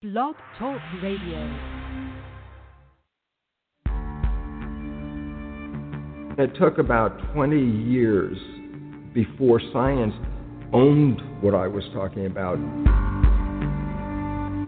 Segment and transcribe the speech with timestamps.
[0.00, 1.42] Blog Talk Radio.
[6.38, 8.38] It took about 20 years
[9.12, 10.14] before science
[10.72, 12.58] owned what I was talking about.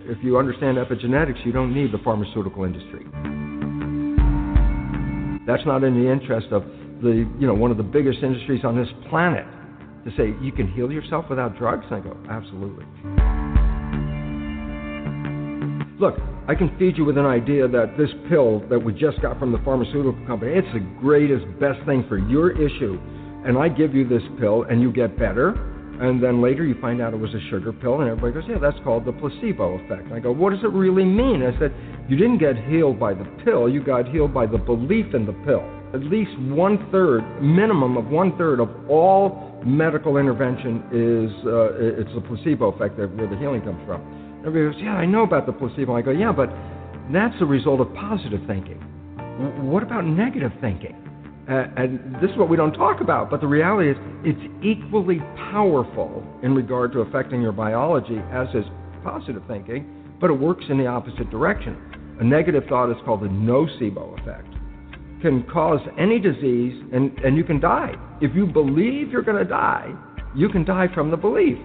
[0.03, 3.05] If you understand epigenetics, you don't need the pharmaceutical industry.
[5.47, 6.65] That's not in the interest of
[7.03, 9.47] the, you know, one of the biggest industries on this planet
[10.05, 11.85] to say you can heal yourself without drugs.
[11.89, 13.40] And I go, absolutely.
[16.01, 16.17] Look,
[16.49, 19.53] I can feed you with an idea that this pill that we just got from
[19.53, 22.99] the pharmaceutical company, it's the greatest, best thing for your issue.
[23.45, 25.51] And I give you this pill and you get better.
[26.01, 28.57] And then later you find out it was a sugar pill, and everybody goes, Yeah,
[28.57, 30.05] that's called the placebo effect.
[30.05, 31.43] And I go, What does it really mean?
[31.43, 31.75] I said,
[32.09, 35.37] You didn't get healed by the pill, you got healed by the belief in the
[35.45, 35.63] pill.
[35.93, 42.15] At least one third, minimum of one third of all medical intervention is uh, it's
[42.15, 44.30] the placebo effect that, where the healing comes from.
[44.47, 45.97] Everybody goes, Yeah, I know about the placebo.
[45.97, 46.51] I go, Yeah, but
[47.13, 48.79] that's a result of positive thinking.
[49.63, 50.97] What about negative thinking?
[51.51, 55.19] Uh, and this is what we don't talk about, but the reality is it's equally
[55.51, 58.65] powerful in regard to affecting your biology as is
[59.03, 61.77] positive thinking, but it works in the opposite direction.
[62.21, 64.47] A negative thought is called the nocebo effect.
[65.23, 67.95] Can cause any disease and, and you can die.
[68.21, 69.93] If you believe you're going to die,
[70.37, 71.59] you can die from the belief.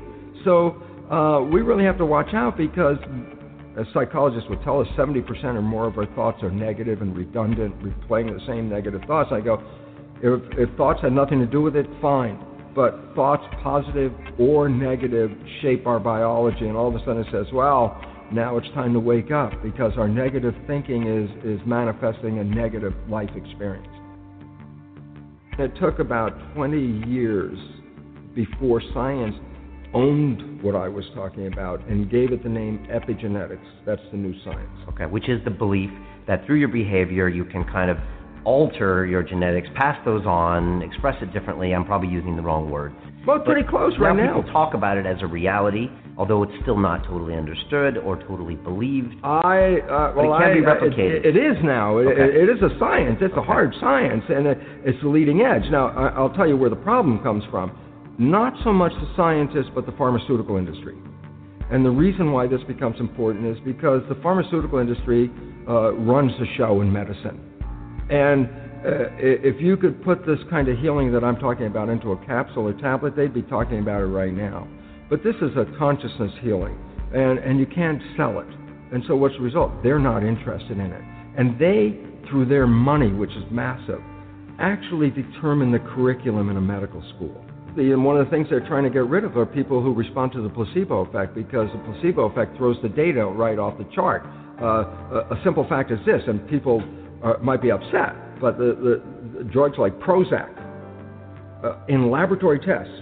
[0.44, 2.98] So uh, we really have to watch out because
[3.78, 7.78] as psychologists would tell us, 70% or more of our thoughts are negative and redundant,
[7.82, 9.32] replaying the same negative thoughts.
[9.34, 9.62] I go,
[10.22, 12.40] if, if thoughts had nothing to do with it, fine.
[12.74, 17.48] But thoughts, positive or negative, shape our biology, and all of a sudden it says,
[17.54, 22.44] well, now it's time to wake up because our negative thinking is, is manifesting a
[22.44, 23.88] negative life experience.
[25.60, 27.58] It took about 20 years
[28.34, 29.36] before science
[29.96, 33.66] owned what I was talking about and gave it the name epigenetics.
[33.86, 34.70] That's the new science.
[34.90, 35.90] Okay, which is the belief
[36.28, 37.98] that through your behavior you can kind of
[38.44, 41.74] alter your genetics, pass those on, express it differently.
[41.74, 42.96] I'm probably using the wrong words.
[43.26, 44.36] Well, pretty But close right now.
[44.36, 48.54] People talk about it as a reality, although it's still not totally understood or totally
[48.54, 49.16] believed.
[49.24, 51.26] I uh, But it can I, be replicated.
[51.26, 51.98] It, it is now.
[51.98, 53.18] It, it is a science.
[53.22, 55.64] It's a hard science, and it, it's the leading edge.
[55.72, 57.76] Now, I, I'll tell you where the problem comes from.
[58.18, 60.96] Not so much the scientists, but the pharmaceutical industry.
[61.72, 65.32] And the reason why this becomes important is because the pharmaceutical industry
[65.68, 67.42] uh, runs the show in medicine.
[68.10, 68.46] And
[68.86, 72.26] uh, if you could put this kind of healing that I'm talking about into a
[72.26, 74.68] capsule or tablet, they'd be talking about it right now.
[75.10, 76.78] But this is a consciousness healing,
[77.14, 78.48] and, and you can't sell it.
[78.94, 79.72] And so what's the result?
[79.84, 81.02] They're not interested in it.
[81.38, 82.00] And they,
[82.30, 84.02] through their money, which is massive,
[84.60, 87.44] actually determine the curriculum in a medical school.
[87.76, 89.94] The, and one of the things they're trying to get rid of are people who
[89.94, 93.84] respond to the placebo effect because the placebo effect throws the data right off the
[93.94, 94.24] chart.
[94.62, 96.82] Uh, a, a simple fact is this, and people
[97.24, 99.02] uh, might be upset, but the,
[99.36, 100.50] the, the drugs like Prozac
[101.64, 102.94] uh, in laboratory tests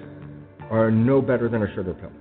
[0.72, 2.12] are no better than a sugar pill.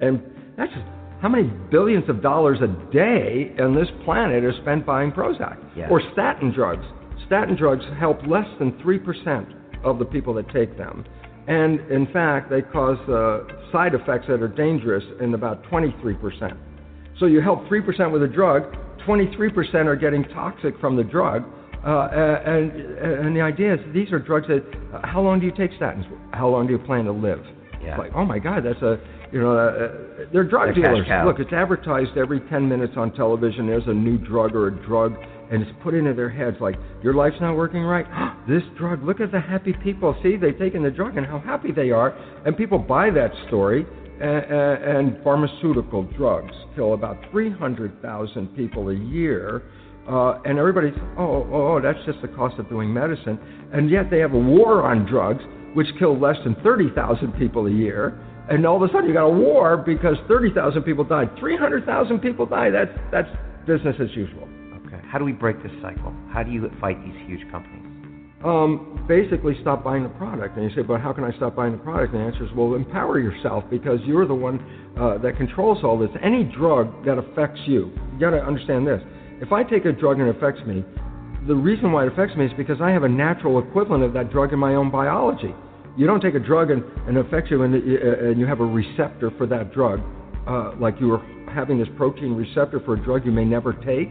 [0.00, 0.20] And
[0.58, 0.84] that's just
[1.22, 5.88] how many billions of dollars a day on this planet are spent buying Prozac Yeah.
[5.88, 6.84] or statin drugs.
[7.26, 11.04] Statin drugs help less than 3% of the people that take them.
[11.48, 16.56] And in fact, they cause uh, side effects that are dangerous in about 23%.
[17.18, 18.76] So you help 3% with a drug,
[19.06, 21.44] 23% are getting toxic from the drug.
[21.86, 22.08] Uh,
[22.44, 25.70] and, and the idea is these are drugs that, uh, how long do you take
[25.72, 26.04] statins?
[26.34, 27.40] How long do you plan to live?
[27.80, 27.90] Yeah.
[27.90, 29.00] It's like, oh my God, that's a,
[29.32, 31.06] you know, uh, they're drug They're dealers.
[31.26, 33.66] Look, it's advertised every 10 minutes on television.
[33.66, 35.14] There's a new drug or a drug,
[35.50, 38.06] and it's put into their heads like, your life's not working right.
[38.48, 40.16] this drug, look at the happy people.
[40.22, 42.16] See, they've taken the drug and how happy they are.
[42.46, 43.86] And people buy that story.
[44.20, 49.62] And, and pharmaceutical drugs kill about 300,000 people a year.
[50.08, 53.38] Uh, and everybody's, oh, oh, oh, that's just the cost of doing medicine.
[53.72, 55.42] And yet they have a war on drugs,
[55.74, 58.18] which kill less than 30,000 people a year.
[58.50, 61.30] And all of a sudden you got a war because 30,000 people died.
[61.38, 62.72] 300,000 people died.
[62.72, 63.28] That's, that's
[63.66, 64.48] business as usual.
[64.86, 65.00] Okay.
[65.06, 66.14] How do we break this cycle?
[66.32, 67.84] How do you fight these huge companies?
[68.44, 70.56] Um, basically, stop buying the product.
[70.56, 72.14] And you say, but how can I stop buying the product?
[72.14, 74.64] And the answer is, well, empower yourself because you're the one
[74.98, 76.10] uh, that controls all this.
[76.22, 79.02] Any drug that affects you, you got to understand this.
[79.42, 80.84] If I take a drug and it affects me,
[81.46, 84.30] the reason why it affects me is because I have a natural equivalent of that
[84.30, 85.54] drug in my own biology.
[85.98, 88.60] You don't take a drug and, and it affects you and, uh, and you have
[88.60, 90.00] a receptor for that drug,
[90.46, 91.20] uh, like you were
[91.52, 94.08] having this protein receptor for a drug you may never take.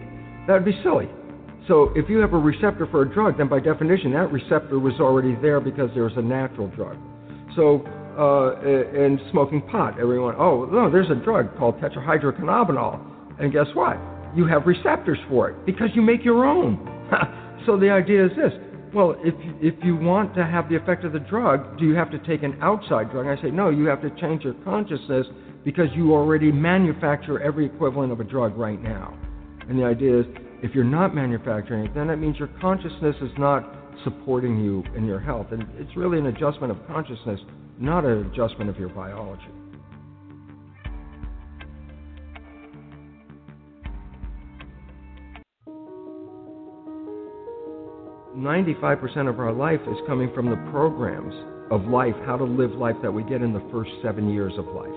[0.47, 1.07] That would be silly.
[1.69, 4.95] So if you have a receptor for a drug, then by definition that receptor was
[4.99, 6.97] already there because there was a natural drug.
[7.55, 7.85] So
[8.19, 12.99] uh, in smoking pot, everyone, oh no, there's a drug called tetrahydrocannabinol.
[13.39, 13.97] And guess what?
[14.35, 16.75] You have receptors for it because you make your own.
[17.65, 18.51] so the idea is this
[18.93, 22.11] well, if if you want to have the effect of the drug, do you have
[22.11, 23.25] to take an outside drug?
[23.25, 23.69] And I say no.
[23.69, 25.27] You have to change your consciousness
[25.63, 29.17] because you already manufacture every equivalent of a drug right now.
[29.67, 30.25] And the idea is,
[30.63, 35.05] if you're not manufacturing it, then that means your consciousness is not supporting you in
[35.05, 37.39] your health, and it's really an adjustment of consciousness,
[37.79, 39.56] not an adjustment of your biology.
[48.37, 51.33] 95% of our life is coming from the programs
[51.71, 54.65] of life, how to live life that we get in the first seven years of
[54.67, 54.93] life.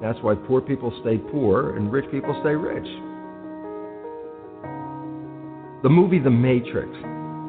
[0.00, 2.86] That's why poor people stay poor and rich people stay rich.
[5.82, 6.90] The movie The Matrix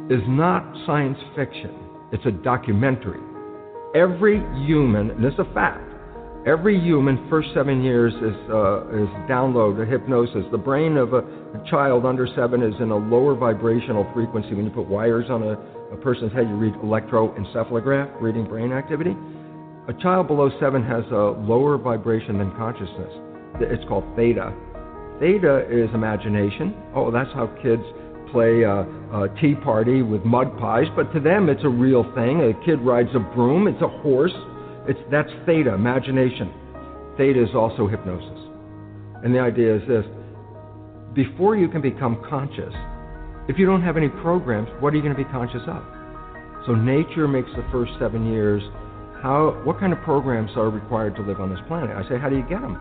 [0.09, 1.77] is not science fiction,
[2.11, 3.21] it's a documentary.
[3.93, 5.84] Every human, and this is a fact,
[6.45, 10.45] Every human, first seven years is uh, is download hypnosis.
[10.51, 14.53] The brain of a, a, child under seven is in a lower vibrational frequency.
[14.53, 15.53] When you put wires on a,
[15.91, 19.17] a person's head, you read electroencephalograph, reading brain activity.
[19.87, 23.09] A child below seven has a lower vibration than consciousness.
[23.61, 24.53] It's called theta.
[25.19, 26.75] Theta is imagination.
[26.93, 27.81] Oh, that's how kids
[28.31, 28.81] play a,
[29.17, 32.41] a tea party with mud pies, but to them it's a real thing.
[32.41, 34.35] A kid rides a broom, it's a horse
[34.87, 36.53] it's, that's theta, imagination.
[37.17, 38.39] Theta is also hypnosis.
[39.23, 40.05] And the idea is this
[41.13, 42.73] before you can become conscious,
[43.47, 45.81] if you don't have any programs, what are you going to be conscious of?
[46.65, 48.61] So nature makes the first seven years.
[49.23, 51.95] How, what kind of programs are required to live on this planet?
[51.95, 52.77] I say, how do you get them?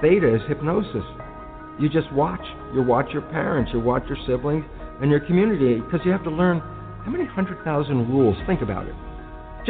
[0.00, 1.04] Theta is hypnosis.
[1.78, 2.42] You just watch.
[2.74, 4.64] You watch your parents, you watch your siblings,
[5.02, 6.60] and your community, because you have to learn
[7.04, 8.36] how many hundred thousand rules.
[8.46, 8.94] Think about it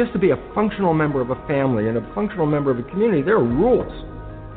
[0.01, 2.83] just to be a functional member of a family and a functional member of a
[2.89, 3.91] community, there are rules.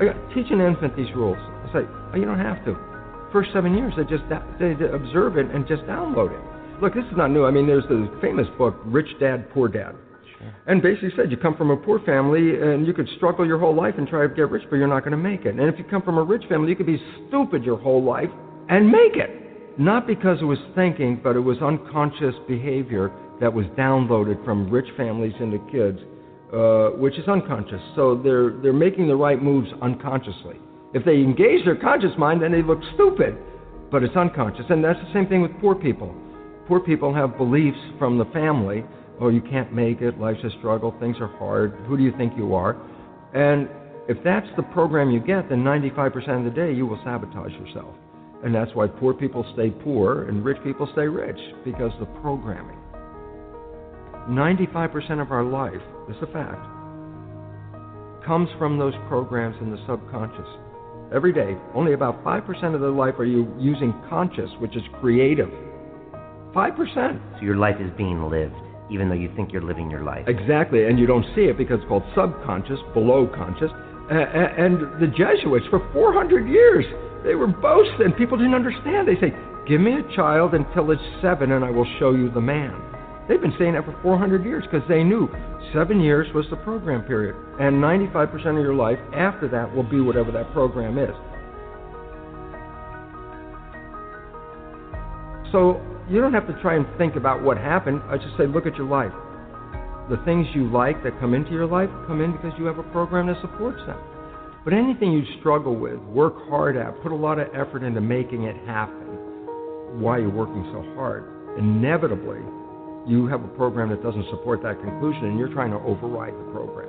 [0.00, 1.36] I got, teach an infant these rules.
[1.36, 2.72] I say, oh, you don't have to.
[3.30, 4.24] First seven years, they just
[4.58, 6.80] they observe it and just download it.
[6.80, 7.44] Look, this is not new.
[7.44, 9.94] I mean, there's the famous book, Rich Dad, Poor Dad.
[10.38, 10.54] Sure.
[10.66, 13.74] And basically said you come from a poor family and you could struggle your whole
[13.74, 15.54] life and try to get rich, but you're not going to make it.
[15.56, 18.30] And if you come from a rich family, you could be stupid your whole life
[18.70, 19.78] and make it.
[19.78, 23.12] Not because it was thinking, but it was unconscious behavior
[23.44, 25.98] that was downloaded from rich families into kids,
[26.50, 27.80] uh, which is unconscious.
[27.94, 30.56] So they're they're making the right moves unconsciously.
[30.94, 33.36] If they engage their conscious mind, then they look stupid,
[33.90, 34.64] but it's unconscious.
[34.70, 36.14] And that's the same thing with poor people.
[36.66, 38.82] Poor people have beliefs from the family.
[39.20, 40.18] Oh, you can't make it.
[40.18, 40.96] Life's a struggle.
[40.98, 41.74] Things are hard.
[41.86, 42.80] Who do you think you are?
[43.34, 43.68] And
[44.08, 47.94] if that's the program you get, then 95% of the day you will sabotage yourself.
[48.42, 52.78] And that's why poor people stay poor and rich people stay rich because the programming.
[54.28, 56.64] 95% of our life, this is a fact,
[58.24, 60.48] comes from those programs in the subconscious.
[61.14, 65.50] Every day, only about 5% of the life are you using conscious, which is creative.
[66.54, 67.36] 5%.
[67.36, 68.54] So your life is being lived,
[68.90, 70.26] even though you think you're living your life.
[70.26, 73.70] Exactly, and you don't see it because it's called subconscious, below conscious.
[74.10, 76.84] And the Jesuits, for 400 years,
[77.24, 78.12] they were boasting.
[78.16, 79.06] People didn't understand.
[79.06, 79.32] They say,
[79.68, 82.93] Give me a child until it's seven, and I will show you the man.
[83.28, 85.28] They've been saying that for 400 years because they knew
[85.72, 87.34] seven years was the program period.
[87.58, 91.14] And 95% of your life after that will be whatever that program is.
[95.52, 98.02] So you don't have to try and think about what happened.
[98.10, 99.12] I just say, look at your life.
[100.10, 102.82] The things you like that come into your life come in because you have a
[102.92, 103.98] program that supports them.
[104.64, 108.44] But anything you struggle with, work hard at, put a lot of effort into making
[108.44, 111.24] it happen, why you're working so hard,
[111.58, 112.40] inevitably
[113.06, 116.52] you have a program that doesn't support that conclusion and you're trying to override the
[116.52, 116.88] program.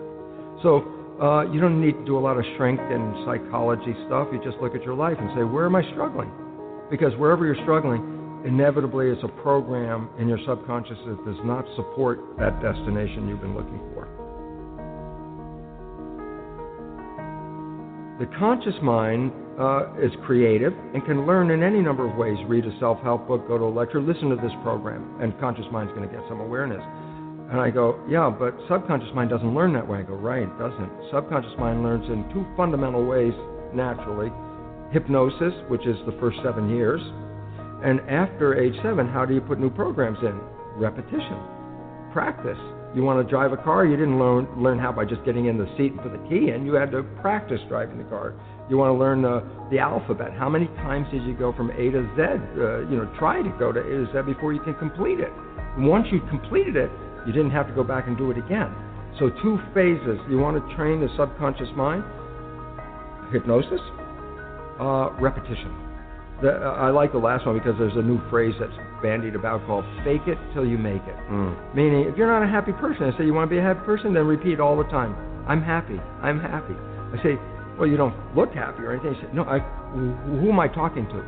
[0.63, 0.83] So
[1.21, 4.27] uh, you don't need to do a lot of strength and psychology stuff.
[4.31, 6.31] You just look at your life and say, where am I struggling?
[6.89, 12.19] Because wherever you're struggling, inevitably it's a program in your subconscious that does not support
[12.37, 14.24] that destination you've been looking for.
[18.19, 22.37] The conscious mind uh, is creative and can learn in any number of ways.
[22.47, 25.65] Read a self help book, go to a lecture, listen to this program, and conscious
[25.71, 26.81] mind's going to get some awareness.
[27.51, 29.99] And I go, yeah, but subconscious mind doesn't learn that way.
[29.99, 30.91] I go, right, it doesn't.
[31.11, 33.33] Subconscious mind learns in two fundamental ways
[33.73, 34.31] naturally
[34.91, 37.01] hypnosis, which is the first seven years,
[37.83, 40.39] and after age seven, how do you put new programs in?
[40.79, 41.37] Repetition,
[42.13, 42.57] practice.
[42.95, 45.57] You want to drive a car, you didn't learn, learn how by just getting in
[45.57, 46.65] the seat and put the key in.
[46.65, 48.33] You had to practice driving the car.
[48.69, 50.31] You want to learn the, the alphabet.
[50.31, 52.21] How many times did you go from A to Z?
[52.21, 55.31] Uh, you know, try to go to A to Z before you can complete it.
[55.77, 56.89] Once you completed it,
[57.27, 58.73] you didn't have to go back and do it again.
[59.19, 60.19] So two phases.
[60.29, 62.03] You want to train the subconscious mind.
[63.31, 63.81] hypnosis,
[64.79, 65.84] uh, repetition.
[66.41, 69.85] The, I like the last one because there's a new phrase that's bandied about called
[70.03, 71.75] "fake it till you make it." Mm.
[71.75, 73.85] Meaning, if you're not a happy person, I say you want to be a happy
[73.85, 75.15] person, then repeat all the time,
[75.47, 76.75] "I'm happy, I'm happy."
[77.13, 77.39] I say,
[77.77, 79.15] well, you don't look happy or anything.
[79.15, 79.59] I say, no, I,
[80.39, 81.23] who am I talking to?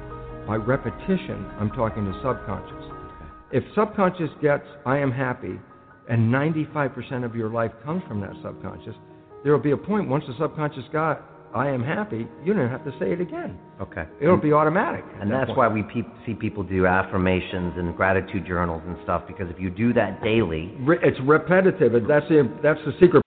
[0.47, 2.83] By repetition, I'm talking to subconscious.
[3.51, 5.59] If subconscious gets, I am happy,
[6.09, 8.95] and 95% of your life comes from that subconscious,
[9.43, 11.21] there will be a point once the subconscious got,
[11.57, 13.57] I am happy, you don't have to say it again.
[13.81, 14.03] Okay.
[14.21, 15.03] It'll be automatic.
[15.19, 15.57] And that that's point.
[15.57, 19.69] why we pe- see people do affirmations and gratitude journals and stuff because if you
[19.69, 21.93] do that daily, Re- it's repetitive.
[21.95, 23.21] and That's the that's the secret.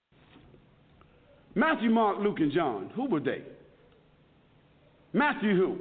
[1.55, 3.43] Matthew, Mark, Luke, and John, who were they?
[5.13, 5.79] Matthew, who?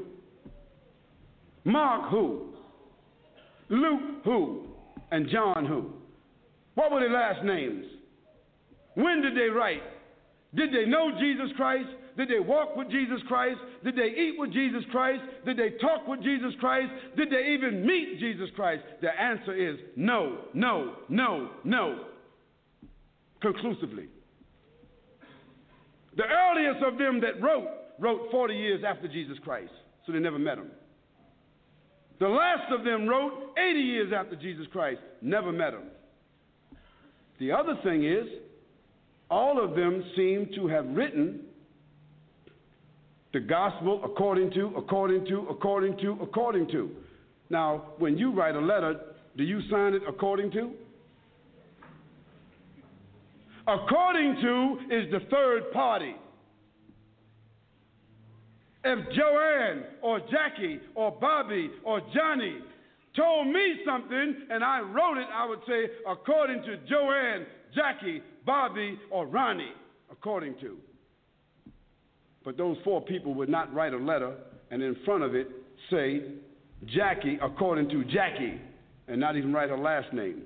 [1.63, 2.47] Mark, who?
[3.69, 4.63] Luke, who?
[5.11, 5.91] And John, who?
[6.75, 7.85] What were their last names?
[8.95, 9.83] When did they write?
[10.55, 11.89] Did they know Jesus Christ?
[12.19, 13.59] Did they walk with Jesus Christ?
[13.81, 15.21] Did they eat with Jesus Christ?
[15.45, 16.91] Did they talk with Jesus Christ?
[17.15, 18.83] Did they even meet Jesus Christ?
[19.01, 22.07] The answer is no, no, no, no.
[23.41, 24.07] Conclusively.
[26.17, 29.71] The earliest of them that wrote, wrote 40 years after Jesus Christ,
[30.05, 30.71] so they never met him.
[32.19, 35.83] The last of them wrote 80 years after Jesus Christ, never met him.
[37.39, 38.27] The other thing is,
[39.31, 41.45] all of them seem to have written
[43.33, 46.89] the gospel according to, according to, according to, according to.
[47.49, 48.99] Now, when you write a letter,
[49.37, 50.71] do you sign it according to?
[53.67, 56.15] According to is the third party.
[58.83, 62.57] If Joanne or Jackie or Bobby or Johnny
[63.15, 67.45] told me something and I wrote it, I would say, according to Joanne,
[67.75, 69.73] Jackie, Bobby, or Ronnie,
[70.11, 70.77] according to.
[72.43, 74.35] But those four people would not write a letter
[74.71, 75.47] and in front of it
[75.89, 76.23] say,
[76.85, 78.61] Jackie, according to Jackie,
[79.07, 80.43] and not even write her last name.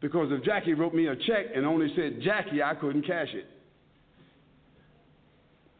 [0.00, 3.46] Because if Jackie wrote me a check and only said Jackie, I couldn't cash it.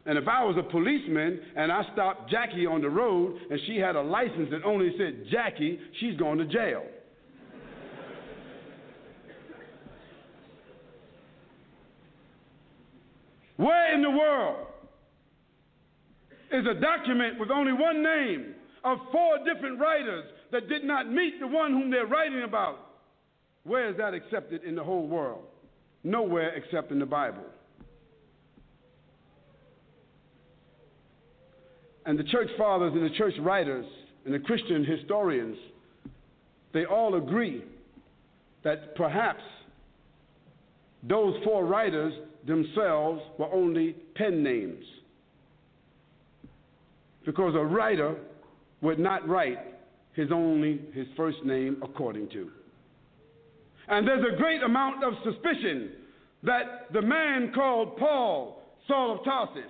[0.05, 3.77] And if I was a policeman and I stopped Jackie on the road and she
[3.77, 6.81] had a license that only said Jackie, she's going to jail.
[13.57, 14.67] Where in the world
[16.51, 21.39] is a document with only one name of four different writers that did not meet
[21.39, 22.79] the one whom they're writing about?
[23.63, 25.43] Where is that accepted in the whole world?
[26.03, 27.43] Nowhere except in the Bible.
[32.05, 33.85] And the church fathers and the church writers
[34.23, 35.57] and the Christian historians,
[36.73, 37.65] they all agree
[38.63, 39.43] that perhaps
[41.03, 42.13] those four writers
[42.45, 44.83] themselves were only pen names.
[47.27, 48.15] Because a writer
[48.79, 49.59] would not write
[50.13, 52.49] his only his first name according to.
[53.89, 55.91] And there's a great amount of suspicion
[56.43, 59.69] that the man called Paul, Saul of Tarsus,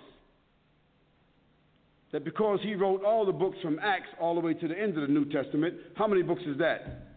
[2.11, 4.95] that because he wrote all the books from Acts all the way to the end
[4.95, 7.07] of the New Testament, how many books is that?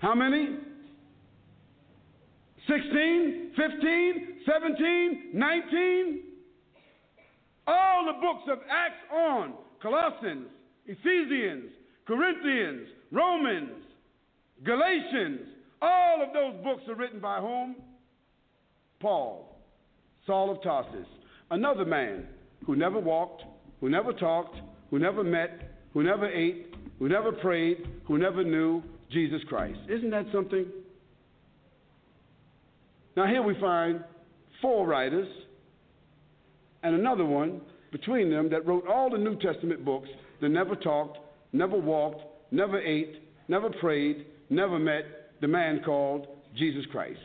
[0.00, 0.58] How many?
[2.68, 6.23] 16, 15, 17, 19?
[7.66, 10.48] All the books of Acts on Colossians,
[10.86, 11.70] Ephesians,
[12.06, 13.82] Corinthians, Romans,
[14.64, 15.40] Galatians,
[15.80, 17.76] all of those books are written by whom?
[19.00, 19.58] Paul,
[20.26, 21.06] Saul of Tarsus,
[21.50, 22.26] another man
[22.66, 23.42] who never walked,
[23.80, 24.56] who never talked,
[24.90, 29.78] who never met, who never ate, who never prayed, who never knew Jesus Christ.
[29.88, 30.66] Isn't that something?
[33.16, 34.02] Now, here we find
[34.60, 35.28] four writers
[36.84, 37.60] and another one
[37.90, 40.08] between them that wrote all the New Testament books
[40.40, 41.18] that never talked,
[41.52, 45.04] never walked, never ate, never prayed, never met
[45.40, 47.18] the man called Jesus Christ.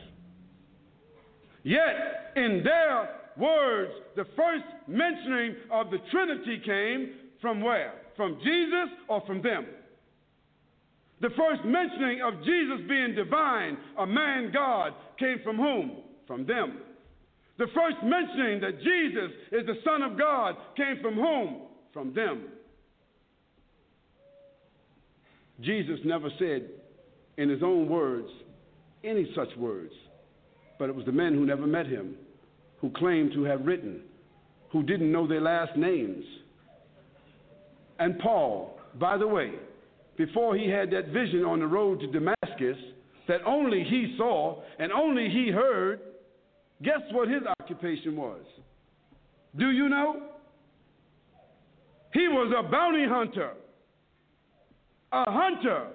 [1.62, 7.92] Yet, in their words, the first mentioning of the Trinity came from where?
[8.16, 9.66] From Jesus or from them?
[11.20, 15.98] The first mentioning of Jesus being divine, a man God, came from whom?
[16.26, 16.78] From them.
[17.60, 21.56] The first mentioning that Jesus is the Son of God came from whom?
[21.92, 22.46] From them.
[25.60, 26.70] Jesus never said
[27.36, 28.28] in his own words
[29.04, 29.92] any such words,
[30.78, 32.14] but it was the men who never met him,
[32.78, 34.04] who claimed to have written,
[34.72, 36.24] who didn't know their last names.
[37.98, 39.52] And Paul, by the way,
[40.16, 42.78] before he had that vision on the road to Damascus
[43.28, 46.00] that only he saw and only he heard,
[46.82, 48.40] guess what his occupation was?
[49.56, 50.22] Do you know?
[52.12, 53.52] He was a bounty hunter,
[55.12, 55.88] a hunter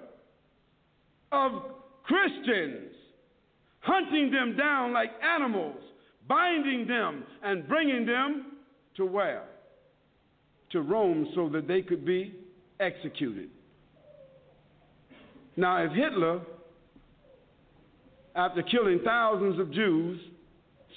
[1.32, 1.52] of
[2.04, 2.92] Christians,
[3.80, 5.76] hunting them down like animals,
[6.28, 8.52] binding them and bringing them
[8.96, 9.44] to where?
[10.72, 12.34] To Rome so that they could be
[12.80, 13.50] executed.
[15.56, 16.40] Now, if Hitler,
[18.34, 20.20] after killing thousands of Jews,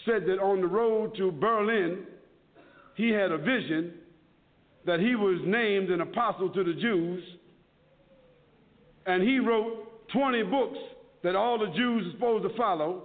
[0.05, 2.05] said that on the road to Berlin,
[2.95, 3.93] he had a vision
[4.85, 7.23] that he was named an apostle to the Jews,
[9.05, 10.77] and he wrote 20 books
[11.23, 13.03] that all the Jews are supposed to follow,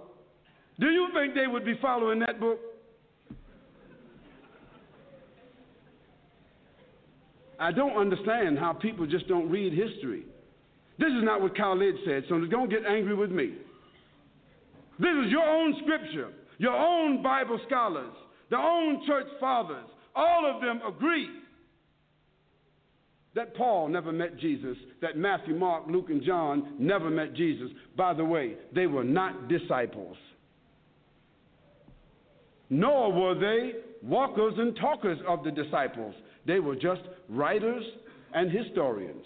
[0.79, 2.59] do you think they would be following that book?
[7.59, 10.23] I don't understand how people just don't read history.
[10.97, 13.53] This is not what Khalid said, so don't get angry with me.
[14.99, 18.13] This is your own scripture, your own Bible scholars,
[18.49, 19.85] their own church fathers.
[20.15, 21.29] All of them agree
[23.35, 27.69] that Paul never met Jesus, that Matthew, Mark, Luke, and John never met Jesus.
[27.97, 30.15] By the way, they were not disciples,
[32.69, 36.15] nor were they walkers and talkers of the disciples.
[36.47, 37.83] They were just writers
[38.33, 39.25] and historians.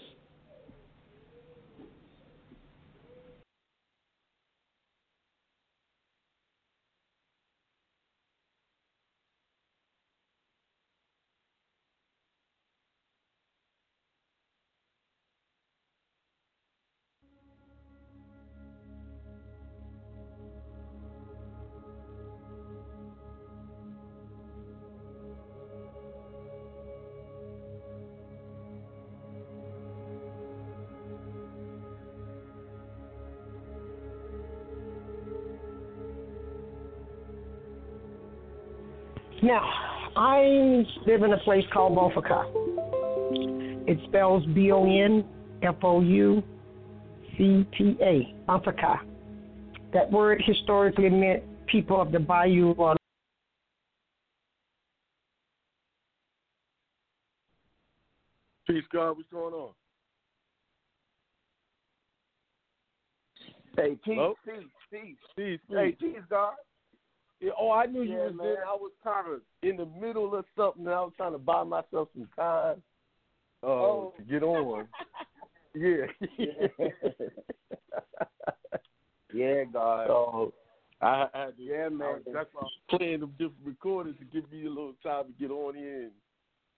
[39.50, 39.68] Now,
[40.14, 42.46] I live in a place called Bonfouca.
[43.88, 45.24] It spells B O N
[45.60, 46.40] F O U
[47.36, 49.00] C T A, Bonfouca.
[49.92, 52.94] That word historically meant people of the bayou or
[58.68, 59.16] Peace, God.
[59.16, 59.70] What's going on?
[63.74, 64.34] Hey, peace, Hello?
[64.44, 64.54] peace,
[64.92, 65.16] peace.
[65.36, 66.12] Peace, Hey, peace.
[66.14, 66.52] peace, God.
[67.40, 68.46] Yeah, oh, I knew you was man.
[68.46, 68.64] there.
[68.66, 70.84] I was kind of in the middle of something.
[70.84, 72.82] And I was trying to buy myself some time
[73.62, 74.14] uh, Oh.
[74.16, 74.86] to get on.
[75.74, 76.06] yeah.
[79.32, 80.06] Yeah, God.
[80.08, 80.52] so
[81.00, 81.98] I I had to, Yeah, man.
[81.98, 85.32] was- that's why I'm playing them different recordings to give me a little time to
[85.32, 86.10] get on and,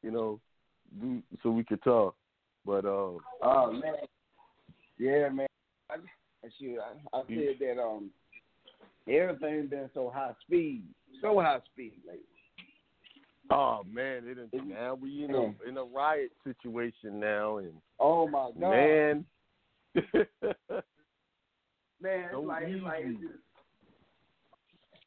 [0.03, 0.39] you know,
[1.01, 2.15] do, so we could talk.
[2.65, 3.95] But uh, Oh man.
[4.99, 5.47] Yeah, man.
[5.91, 5.95] I,
[6.45, 8.11] I shoot, I, I said that um
[9.09, 10.85] everything been so high speed,
[11.21, 12.23] so high speed lately.
[13.51, 18.27] oh man, it didn't, now we in a in a riot situation now, and Oh
[18.27, 19.25] my God, man.
[19.95, 20.25] man,
[22.03, 23.35] it's like it's like it's just,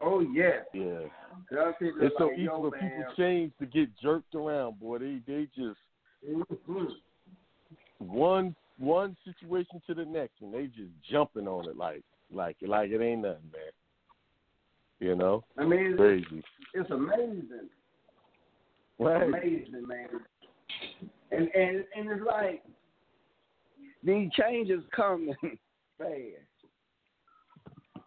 [0.02, 0.62] oh yeah.
[0.74, 1.08] Yeah,
[1.80, 5.00] it's so easy for people change to get jerked around, boy.
[5.00, 5.80] They they just
[6.28, 6.96] Mhm.
[8.00, 12.92] one one situation to the next, and they just jumping on it like like like
[12.92, 13.72] it ain't nothing, man.
[15.00, 16.44] You know, I mean, it's, crazy.
[16.74, 17.70] it's amazing.
[18.98, 19.24] Right.
[19.28, 20.08] amazing, man.
[21.32, 22.64] And and and it's like
[24.04, 25.30] these changes come
[25.98, 26.10] fast.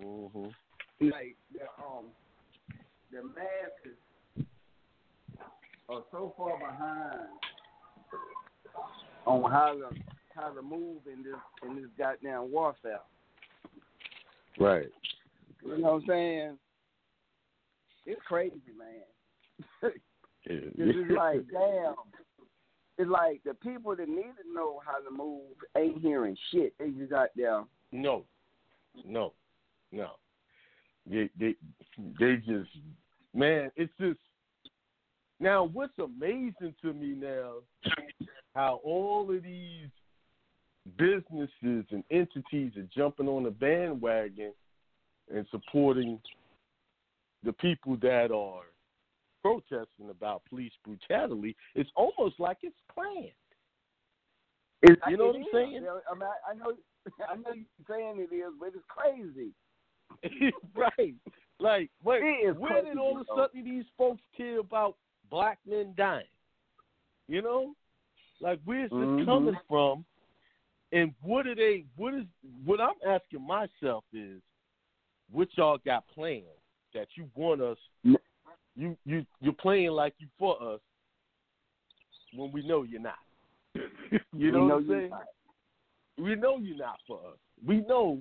[0.01, 0.44] hmm
[1.01, 2.07] Like the um
[3.12, 4.46] the masses
[5.88, 7.29] are so far behind
[9.27, 9.94] on how to
[10.35, 11.35] how to move in this
[11.66, 13.01] in this goddamn warfare.
[14.59, 14.88] Right.
[15.64, 16.59] You know what I'm saying?
[18.09, 19.92] It's crazy, man.
[20.51, 21.94] It's like, damn.
[22.97, 25.42] It's like the people that need to know how to move
[25.77, 26.73] ain't hearing shit.
[26.79, 27.64] They just out there.
[27.92, 28.25] No,
[29.05, 29.35] no,
[29.92, 30.12] no.
[31.07, 31.55] They they
[32.18, 32.71] they just
[33.35, 34.18] man, it's just
[35.38, 37.57] now what's amazing to me now
[38.55, 39.88] how all of these
[40.97, 44.55] businesses and entities are jumping on the bandwagon
[45.31, 46.18] and supporting
[47.44, 48.64] the people that are
[49.42, 51.57] protesting about police brutality.
[51.74, 53.33] It's almost like it's planned.
[54.83, 55.48] It's, You know what I'm is.
[55.53, 55.87] saying?
[56.11, 56.72] I, mean, I, I know,
[57.29, 59.53] I know you're saying it is, but it's crazy.
[60.74, 61.14] right.
[61.61, 62.22] Like, wait,
[62.57, 64.96] where did all of a sudden these folks care about
[65.31, 66.24] black men dying?
[67.27, 67.74] You know?
[68.40, 69.24] Like, where's this Mhm.
[69.24, 70.05] coming from?
[70.92, 72.24] And what are they, what is,
[72.64, 74.40] what I'm asking myself is,
[75.31, 76.44] what y'all got planned
[76.94, 78.16] that you want us, mm.
[78.77, 80.81] you you you're playing like you for us
[82.35, 83.14] when we know you're not.
[84.37, 85.11] you know, we what I'm saying?
[85.11, 85.24] not.
[86.18, 87.38] We know you're not for us.
[87.64, 88.20] We know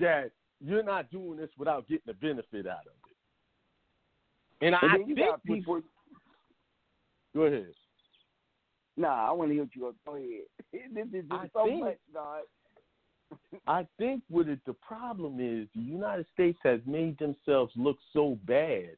[0.00, 4.66] that you're not doing this without getting the benefit out of it.
[4.66, 5.80] And, And I think got people.
[7.34, 7.66] Go ahead.
[8.96, 9.94] Nah, I want to hear what you go.
[10.04, 10.46] Go ahead.
[10.72, 12.42] this is so think- much, God.
[13.66, 18.38] I think what it, the problem is, the United States has made themselves look so
[18.44, 18.96] bad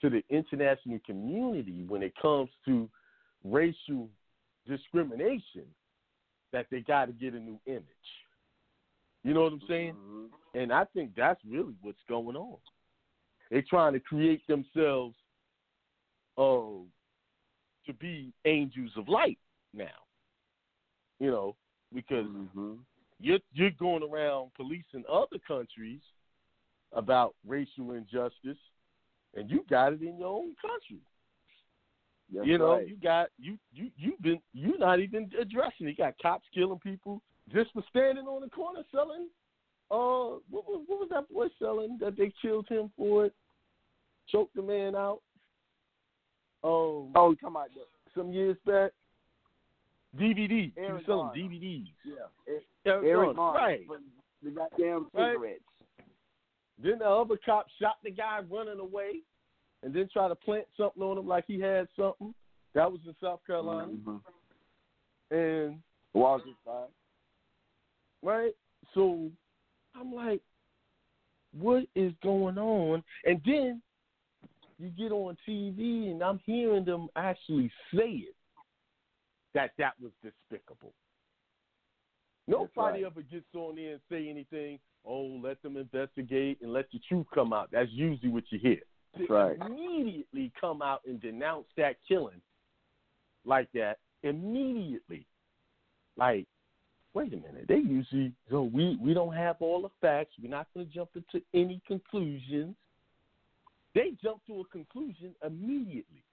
[0.00, 2.88] to the international community when it comes to
[3.44, 4.08] racial
[4.66, 5.66] discrimination
[6.52, 7.84] that they got to get a new image.
[9.24, 9.94] You know what I'm saying?
[9.94, 10.30] Mhm.
[10.54, 12.58] And I think that's really what's going on.
[13.50, 15.16] They're trying to create themselves
[16.36, 16.82] uh,
[17.86, 19.38] to be angels of light
[19.72, 20.06] now.
[21.20, 21.56] You know,
[21.92, 22.84] because Mhm.
[23.22, 26.00] You're you're going around policing other countries
[26.92, 28.58] about racial injustice,
[29.34, 31.00] and you got it in your own country.
[32.34, 32.88] That's you know, right.
[32.88, 35.86] you got you you you've been you're not even addressing.
[35.86, 35.90] it.
[35.90, 39.28] You got cops killing people just for standing on the corner selling.
[39.90, 43.34] Uh, what was what was that boy selling that they killed him for it?
[44.30, 45.20] Choked the man out.
[46.64, 47.82] Um, Oh, about the,
[48.16, 48.92] some years back.
[50.18, 50.72] DVDs.
[50.76, 51.34] He was selling Garner.
[51.34, 51.86] DVDs.
[52.04, 52.14] yeah,
[52.46, 53.80] Eric, Eric Eric Garner, right?
[54.42, 55.32] the goddamn Right.
[55.34, 55.62] cigarettes.
[56.78, 59.22] Then the other cop shot the guy running away,
[59.82, 62.34] and then tried to plant something on him like he had something.
[62.74, 64.22] That was in South Carolina, Mhm.
[65.30, 66.90] and Walter Scott.
[68.22, 68.54] right.
[68.94, 69.30] So
[69.94, 70.42] I'm like,
[71.52, 73.04] what is going on?
[73.24, 73.82] And then
[74.78, 78.36] you get on TV, and I'm hearing them actually say it
[79.54, 80.92] that that was despicable.
[82.48, 83.12] Nobody right.
[83.12, 84.78] ever gets on there and say anything.
[85.06, 87.68] Oh, let them investigate and let the truth come out.
[87.72, 88.80] That's usually what you hear.
[89.14, 89.56] That's To right.
[89.64, 92.40] Immediately come out and denounce that killing
[93.44, 93.98] like that.
[94.22, 95.26] Immediately,
[96.16, 96.46] like,
[97.14, 97.66] wait a minute.
[97.66, 100.34] They usually so we we don't have all the facts.
[100.40, 102.76] We're not going to jump into any conclusions.
[103.94, 106.24] They jump to a conclusion immediately.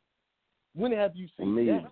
[0.76, 1.92] When have you seen that?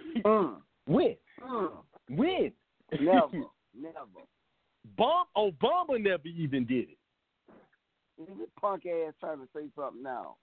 [0.24, 0.56] Mm.
[0.86, 1.16] when?
[1.44, 1.70] Mm.
[2.10, 2.52] When?
[3.00, 3.28] Never,
[3.80, 4.22] never.
[4.96, 6.98] Bomb Obama never even did it.
[8.18, 10.36] This punk ass trying to say something now.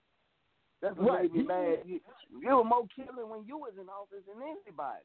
[0.82, 1.22] That's what Right.
[1.24, 1.80] made me mad.
[1.86, 2.00] You,
[2.42, 5.04] you were more killing when you was in office than anybody.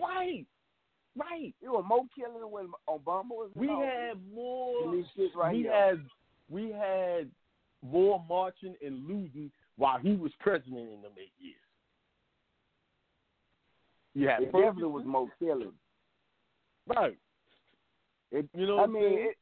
[0.00, 0.46] Right.
[1.16, 1.54] Right.
[1.60, 3.88] You were more killing when Obama was in We office.
[3.88, 5.72] had more than these shits right we here.
[5.72, 6.00] had
[6.50, 7.30] we had
[7.82, 11.56] more marching and looting while he was president in the eight years.
[14.14, 15.72] You had it definitely was more killing.
[16.86, 17.18] right.
[18.30, 19.36] It, You know I mean, it,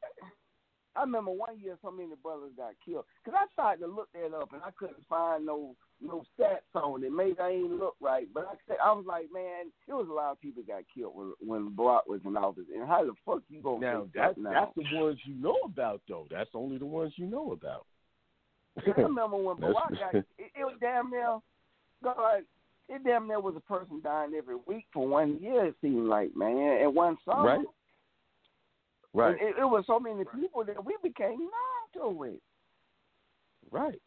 [0.95, 3.05] I remember one year so many brothers got killed.
[3.23, 7.03] Cause I started to look that up and I couldn't find no no stats on
[7.03, 7.11] it.
[7.11, 10.13] Maybe I ain't look right, but I said I was like, man, there was a
[10.13, 12.65] lot of people got killed when when Barack was in office.
[12.73, 16.01] And how the fuck you gonna Now that's something that's the ones you know about
[16.09, 16.27] though.
[16.29, 17.85] That's only the ones you know about.
[18.85, 21.39] I remember when Barack got it, it was damn near
[22.03, 22.41] God.
[22.93, 25.65] It damn near was a person dying every week for one year.
[25.67, 27.43] It seemed like man, and one summer.
[27.43, 27.65] Right.
[29.13, 29.35] Right.
[29.41, 32.41] It, it was so many people that we became numb to it.
[33.71, 33.99] Right.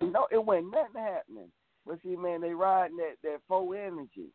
[0.00, 1.50] No, it wasn't nothing happening.
[1.86, 4.30] But see, man, they riding that that faux energy.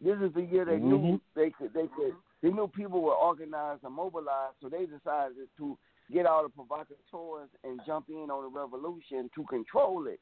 [0.00, 1.20] This is the year they knew Mhm.
[1.34, 5.78] they could they could they knew people were organized and mobilized, so they decided to
[6.12, 10.20] get all the provocateurs and jump in on the revolution to control it.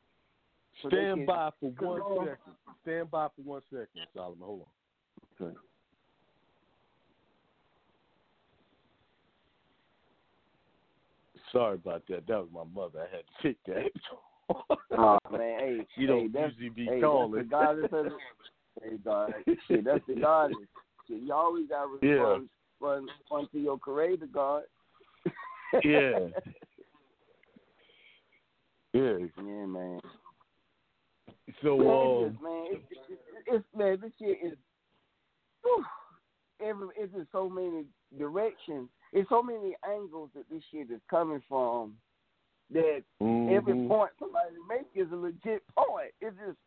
[0.80, 2.54] So Stand by for one control- second.
[2.82, 4.38] Stand by for one second, Solomon.
[4.42, 4.66] Hold
[5.40, 5.46] on.
[5.48, 5.56] Okay.
[11.52, 12.26] Sorry about that.
[12.26, 13.00] That was my mother.
[13.00, 13.90] I had to take that.
[14.98, 17.32] Oh man, hey, you hey, don't that's, usually be hey, calling.
[17.32, 18.10] That's the goddess of the,
[18.82, 19.32] hey, God,
[19.66, 20.56] shit, that's the goddess.
[21.08, 22.12] Shit, you always got to Yeah.
[22.12, 22.48] respond,
[22.80, 24.64] respond, respond to your creator, God.
[25.82, 26.28] Yeah.
[28.92, 29.16] yeah.
[29.38, 30.00] yeah, man.
[31.62, 34.58] So, Man, um, man, it's, it's, it's man, this shit is.
[35.62, 35.84] Whew,
[36.64, 37.84] every it's just so many
[38.18, 38.88] directions.
[39.12, 41.94] It's so many angles that this shit is coming from.
[42.72, 43.88] That every mhm.
[43.88, 46.10] point somebody make is a legit point.
[46.20, 46.58] It's just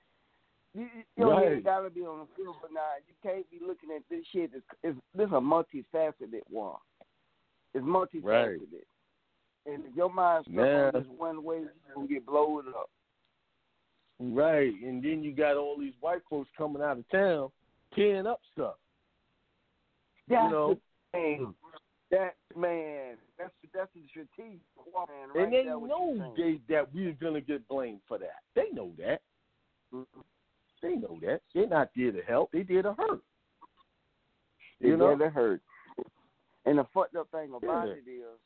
[0.76, 2.82] you, you know, you gotta be on the field for now.
[3.08, 4.52] You can't be looking at this shit.
[4.54, 6.78] It's, it's this is a multifaceted war.
[7.74, 8.24] It's multifaceted.
[8.24, 8.60] Right.
[9.66, 12.90] And if your mind's stuck on this one way, you gonna get blown up.
[14.20, 17.50] Right, and then you got all these white folks coming out of town
[17.94, 18.76] tearing up stuff.
[20.30, 20.76] That's know.
[20.76, 20.80] the
[21.12, 21.54] thing.
[22.12, 27.42] That man, that's that's the strategic man, right and they know they that we're gonna
[27.42, 28.44] get blamed for that.
[28.56, 29.22] They know that.
[29.94, 30.06] Mhm.
[30.82, 31.42] They know that.
[31.54, 32.52] They're not there to help.
[32.52, 33.22] They there to hurt.
[34.80, 35.14] It You know?
[35.14, 35.62] really hurt.
[36.66, 37.94] And the fucked up thing about Yeah.
[37.96, 38.40] it is,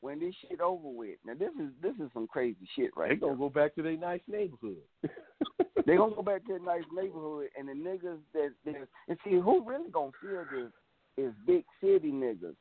[0.00, 3.16] when this shit over with, now this is this is some crazy shit right They
[3.16, 3.38] gonna here.
[3.38, 4.82] go back to their nice neighborhood.
[5.86, 9.34] They gonna go back to their nice neighborhood, and the niggas that that and see
[9.36, 10.70] who really gonna feel this
[11.16, 12.56] is big city niggas,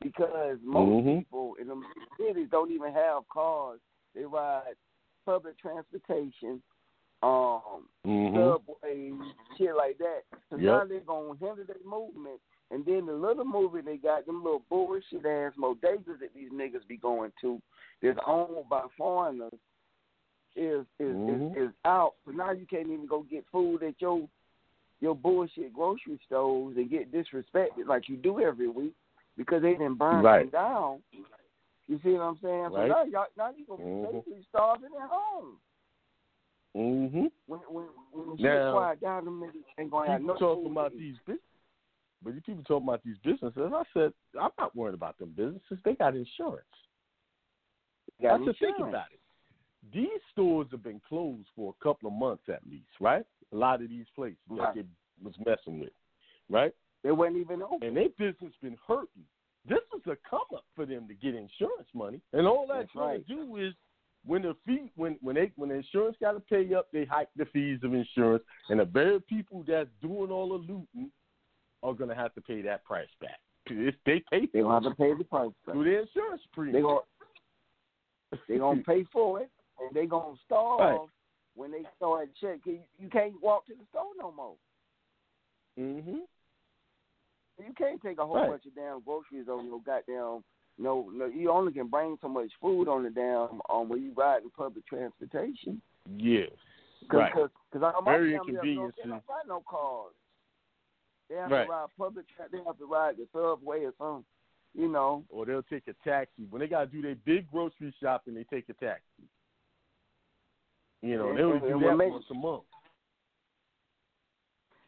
[0.00, 1.18] because most Mhm.
[1.20, 1.80] people in the
[2.18, 3.80] cities don't even have cars.
[4.14, 4.74] They ride
[5.24, 6.62] public transportation,
[7.22, 8.34] um, Mhm.
[8.34, 9.14] subways,
[9.56, 10.24] shit like that.
[10.50, 10.60] So Yep.
[10.60, 12.40] now they're gonna hinder their movement.
[12.72, 16.86] And then the little movie they got, them little bullshit ass bodegas that these niggas
[16.88, 17.60] be going to,
[18.00, 19.52] that's owned by foreigners,
[20.56, 21.52] is is, Mhm.
[21.52, 22.14] is is out.
[22.24, 24.26] So now you can't even go get food at your
[25.00, 28.94] your bullshit grocery stores and get disrespected like you do every week
[29.36, 30.50] because they didn't burn Right.
[30.50, 31.02] them down.
[31.88, 32.68] You see what I'm saying?
[32.70, 32.88] So Right.
[32.88, 34.12] now y'all now you gonna be Mhm.
[34.12, 35.60] basically starving at home.
[36.74, 37.32] Mhm.
[37.46, 40.92] When when when Now, quiet down, them niggas ain't gonna have no talking food about
[40.92, 41.42] these businesses,
[42.24, 43.56] but you keep talking about these businesses.
[43.74, 45.78] I said I'm not worried about them businesses.
[45.84, 46.64] They got insurance.
[48.20, 48.90] Got That's the thing insurance.
[48.94, 49.20] about it.
[49.92, 53.24] These stores have been closed for a couple of months at least, right?
[53.52, 54.74] A lot of these places Right.
[54.74, 55.92] that they was messing with,
[56.48, 56.72] right?
[57.02, 57.82] They weren't even open.
[57.88, 59.26] And their business been hurting.
[59.64, 62.92] This is a come up for them to get insurance money, and all that's That's
[62.94, 63.26] going right.
[63.26, 63.74] to do is
[64.24, 67.28] when the fee when when they when the insurance got to pay up, they hike
[67.36, 71.10] the fees of insurance, and the very people that's doing all the looting
[71.82, 73.38] are going to have to pay that price back.
[73.66, 75.50] If they pay They gonna have to pay the price.
[75.66, 75.74] back.
[75.74, 76.82] through the insurance They premium.
[76.82, 77.00] gonna
[78.48, 81.08] they gonna pay for it, and they gonna starve Right.
[81.54, 82.58] when they start check.
[82.64, 84.56] You, can't walk to the store no more.
[85.76, 86.18] hmm
[87.58, 88.48] You can't take a whole Right.
[88.50, 90.42] bunch of damn groceries on your goddamn.
[90.78, 94.12] No, no, you only can bring so much food on the damn um when you
[94.16, 95.80] ride in public transportation.
[96.16, 96.50] Yes.
[97.08, 97.32] Cause, Right.
[97.32, 100.14] Cause, cause I'm Very family up north, inconvenient They don't buy no cars.
[101.32, 101.64] They have Right.
[101.64, 102.26] to ride public.
[102.36, 104.24] Tra- they have to ride the subway or something.
[104.74, 105.24] You know.
[105.30, 108.34] Or they'll take a taxi when they got to do their big grocery shopping.
[108.34, 109.24] They take a taxi.
[111.00, 112.64] You know, And- they only do that makes- once a month.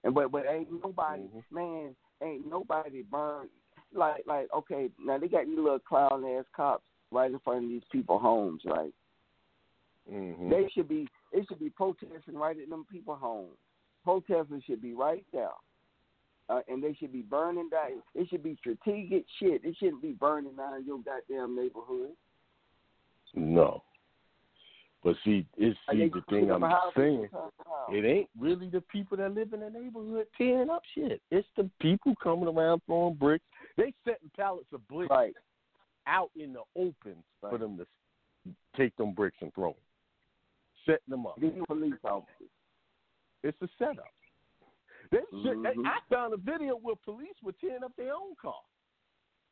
[0.04, 1.44] And but but ain't nobody Mhm.
[1.50, 3.48] man ain't nobody burn
[3.92, 7.70] like like okay now they got these little clown ass cops right in front of
[7.70, 8.92] these people homes right
[10.06, 13.56] hmm they should be they should be protesting right at them people homes
[14.04, 15.54] protesters should be right there
[16.48, 20.12] uh, and they should be burning down it should be strategic shit it shouldn't be
[20.12, 22.10] burning down your goddamn neighborhood
[23.34, 23.82] No.
[25.04, 26.62] But see, it's see the thing I'm
[26.96, 27.20] saying.
[27.20, 27.94] and turn around.
[27.94, 31.20] It ain't really the people that live in the neighborhood tearing up shit.
[31.30, 33.44] It's the people coming around throwing bricks.
[33.76, 35.34] They setting pallets of bricks right
[36.06, 37.86] out in the open for them to
[38.78, 39.76] take them bricks and throw them.
[40.86, 41.38] Setting them up.
[41.38, 42.48] these police officers
[43.42, 44.08] It's a setup.
[45.10, 45.86] They, shit, they, Mhm.
[45.86, 48.60] I found a video where police were tearing up their own car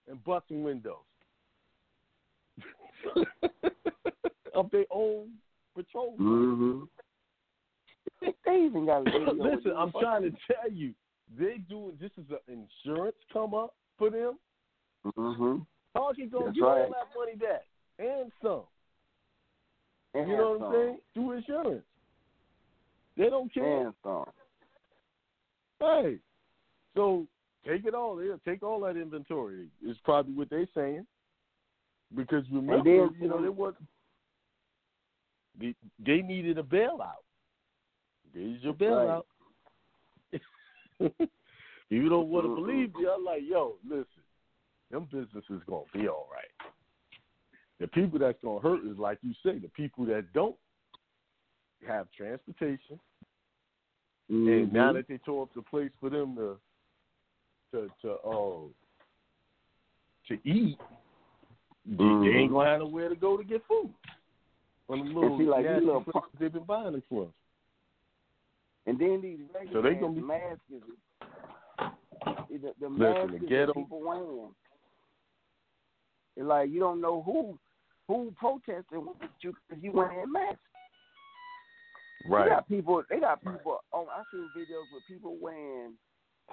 [0.08, 0.96] and busting windows
[4.54, 5.30] of their own
[5.74, 6.16] patrol.
[6.18, 6.84] mm-hmm.
[8.44, 10.94] they even got a video Listen, I'm trying to tell you,
[11.38, 12.38] they doing this is an
[12.84, 14.38] insurance come up for them.
[15.06, 15.58] Mm-hmm.
[15.96, 16.88] Target gonna That's get all right.
[16.90, 17.66] that money back
[17.98, 18.62] and some.
[20.14, 20.98] And You know what I'm saying?
[21.14, 21.84] Through insurance.
[23.16, 23.86] They don't care.
[23.86, 24.24] And some.
[25.82, 26.18] Hey,
[26.94, 27.26] so
[27.66, 28.22] take it all.
[28.22, 29.66] Yeah, take all that inventory.
[29.84, 31.04] Is probably what they're saying.
[32.14, 33.74] Because remember, then, you know, they was
[35.60, 37.24] they, they needed a bailout.
[38.32, 39.24] There's your That's
[41.02, 41.10] right.
[41.90, 43.06] you don't want to believe me.
[43.12, 44.06] I'm like, yo, listen,
[44.92, 46.70] them businesses gonna be all right.
[47.80, 50.54] The people that's gonna hurt is like you say, the people that don't
[51.86, 53.00] have transportation,
[54.28, 54.94] and now Mhm.
[54.94, 56.58] that they tore up the place for them to
[57.72, 58.61] to to uh
[60.28, 60.78] to eat,
[61.85, 63.92] they- they ain't gonna have nowhere to go to get food.
[64.87, 67.32] From the little, see, like, these little places they've been buying it from.
[68.87, 70.82] And then these regular So they gonna be- masks, is-
[72.62, 74.54] the, the masks the ghetto- people wearing.
[76.37, 77.58] It's like you don't know who
[78.08, 80.58] who protesting with you because you wearing masks.
[82.24, 83.02] They got people.
[83.08, 83.80] They got people.
[83.92, 85.92] Oh, I seen videos with people wearing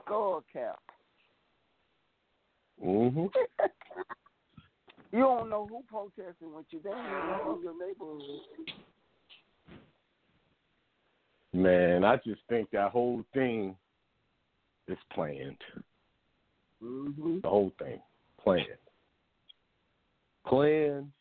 [0.03, 0.79] skull caps.
[2.81, 3.25] hmm
[5.11, 6.81] You don't know who protesting with you.
[6.83, 8.41] They don't know your neighborhood.
[11.51, 13.75] Man, I just think that whole thing
[14.87, 15.57] is planned.
[16.83, 17.39] Mm-hmm.
[17.41, 17.99] The whole thing.
[18.43, 18.67] planned.
[20.45, 21.11] Planned.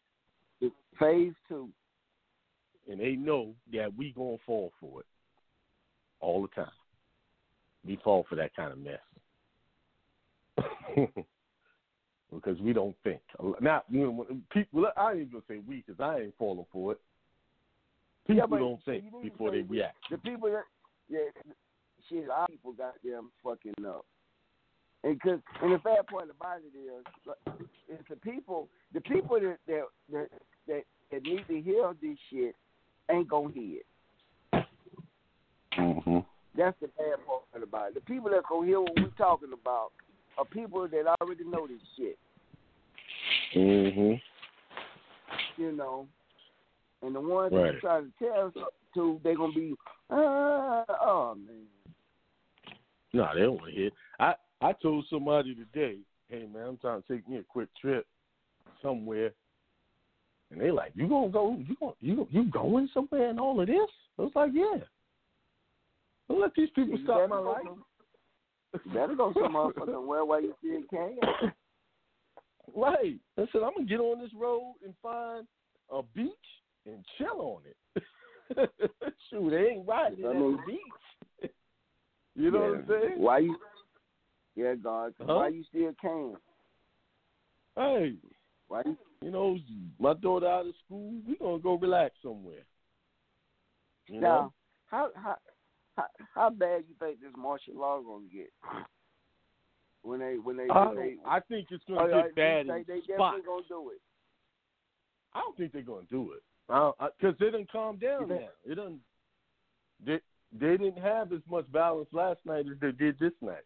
[0.98, 1.70] Phase two.
[2.88, 5.07] And they know that we gonna fall for it
[6.20, 6.72] all the time.
[7.85, 8.98] We fall for that kind of mess.
[12.35, 13.20] because we don't think.
[13.61, 14.87] Not you know, people.
[14.96, 17.01] I ain't gonna say we because I ain't falling for it.
[18.27, 19.96] People yeah, don't think before they react.
[20.11, 20.64] The people that
[21.09, 21.20] yeah,
[22.09, 24.05] shit, our people got them fucking up.
[25.05, 27.05] And cause, and the bad part about it is,
[27.88, 30.29] it's the people, the people that that that
[30.66, 32.55] that, that need to hear this shit
[33.10, 33.86] ain't gonna hear it.
[35.78, 36.18] Mm-hmm.
[36.56, 37.94] That's the bad part about it.
[37.94, 39.92] The people that gonna hear what we're talking about
[40.36, 42.18] are people that already know this shit.
[43.54, 44.20] Mhm.
[45.56, 46.06] You know,
[47.02, 47.72] and the ones right.
[47.72, 48.52] that try to tell
[48.94, 49.74] to, they're gonna be,
[50.10, 51.66] uh, oh man.
[53.12, 53.90] No, they don't want to hear.
[54.18, 58.06] I I told somebody today, hey man, I'm trying to take me a quick trip
[58.82, 59.32] somewhere,
[60.50, 61.56] and they like, you gonna go?
[61.66, 63.76] You going you you going somewhere and all of this?
[64.18, 64.84] I was like, yeah.
[66.28, 67.64] Don't let these people you stop my life.
[68.84, 69.68] You better go somewhere
[70.00, 71.52] where where you still can.
[72.76, 73.18] Right.
[73.38, 75.46] I said I'm gonna get on this road and find
[75.90, 76.32] a beach
[76.87, 78.70] and chill on it.
[79.30, 81.50] Shoot, they ain't riding I at the beach.
[82.37, 82.68] you know yeah.
[82.68, 83.12] what I'm saying?
[83.16, 83.56] Why you?
[84.54, 85.14] Yeah, God.
[85.18, 85.34] Huh?
[85.34, 86.37] Why you still can?
[87.74, 88.14] Hey,
[88.68, 88.96] Why you?
[89.22, 89.59] You know,
[89.98, 92.64] my daughter out of school, we gonna go relax somewhere.
[94.07, 94.52] You Now, know?
[94.87, 95.37] how how
[95.96, 98.52] how, how bad you think this martial law is gonna get?
[100.02, 102.66] When they when they, I, when they I think it's oh, gonna yeah, get bad
[102.68, 104.00] they, they definitely gonna do it.
[105.35, 106.42] I don't think they're gonna do it.
[106.68, 108.48] Because they didn't calm down You now.
[108.64, 109.00] It didn't.
[110.04, 110.20] They
[110.52, 113.64] they didn't have as much balance last night as they did this night.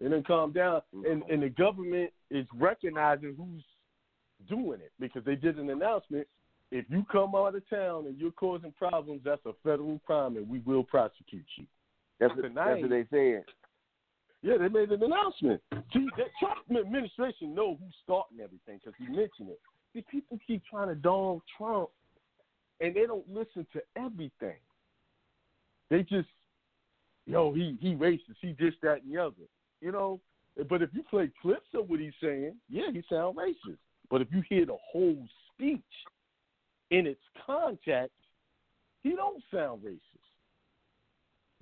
[0.00, 1.32] They didn't calm down, and mm-hmm.
[1.32, 3.64] and the government is recognizing who's
[4.48, 6.26] doing it because they did an announcement.
[6.72, 10.48] If you come out of town and you're causing problems, that's a federal crime, and
[10.48, 11.64] we will prosecute you.
[12.18, 13.44] That's what, that's what they said.
[14.42, 15.60] Yeah, they made an announcement.
[15.92, 19.60] See, the Trump administration know who's starting everything because he mentioned it.
[19.92, 21.88] See, people keep trying to dog Trump,
[22.80, 24.58] and they don't listen to everything.
[25.88, 26.28] They just,
[27.26, 29.34] yo, he he racist, he this, that, and the other.
[29.80, 30.20] You know,
[30.68, 33.78] but if you play clips of what he's saying, yeah, he sound racist.
[34.10, 35.18] But if you hear the whole
[35.52, 35.80] speech
[36.90, 38.12] in its context,
[39.02, 40.00] he don't sound racist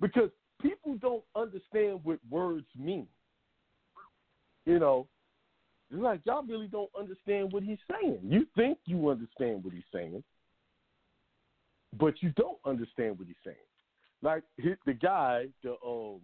[0.01, 0.29] because
[0.61, 3.07] people don't understand what words mean.
[4.65, 5.07] You know,
[5.91, 8.19] it's like y'all really don't understand what he's saying.
[8.23, 10.23] You think you understand what he's saying,
[11.99, 13.57] but you don't understand what he's saying.
[14.21, 16.19] Like the guy, the um,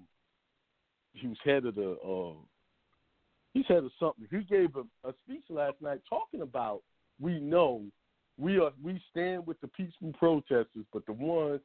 [1.14, 2.38] he was head of the um,
[3.54, 4.28] he's said something.
[4.30, 6.82] He gave a, a speech last night talking about
[7.20, 7.84] we know
[8.38, 11.62] we are we stand with the peaceful protesters, but the ones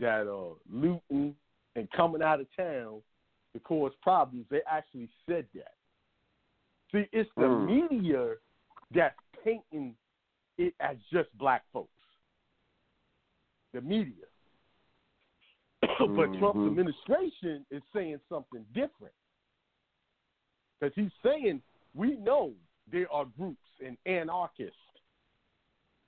[0.00, 1.34] that are looting
[1.76, 3.02] and coming out of town
[3.52, 5.74] to cause problems, they actually said that.
[6.92, 7.90] See, it's the Mm.
[7.90, 8.34] media
[8.94, 9.96] that's painting
[10.58, 11.88] it as just black folks.
[13.72, 14.26] The media.
[15.82, 16.66] but Trump's Mhm.
[16.66, 19.14] administration is saying something different.
[20.82, 21.62] Because he's saying,
[21.94, 22.52] we know
[22.90, 24.74] there are groups and anarchists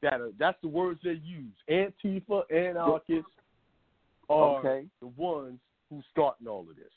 [0.02, 1.54] that are, that's the words they use.
[1.70, 3.30] Antifa, anarchists
[4.28, 4.88] are Okay.
[5.00, 6.92] the ones who's starting all of this.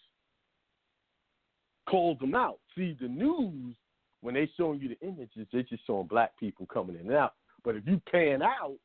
[1.88, 2.60] Calls them out.
[2.76, 3.76] See, the news,
[4.22, 7.36] when they showing you the images, they're just showing black people coming in and out.
[7.64, 8.78] But if you pan out,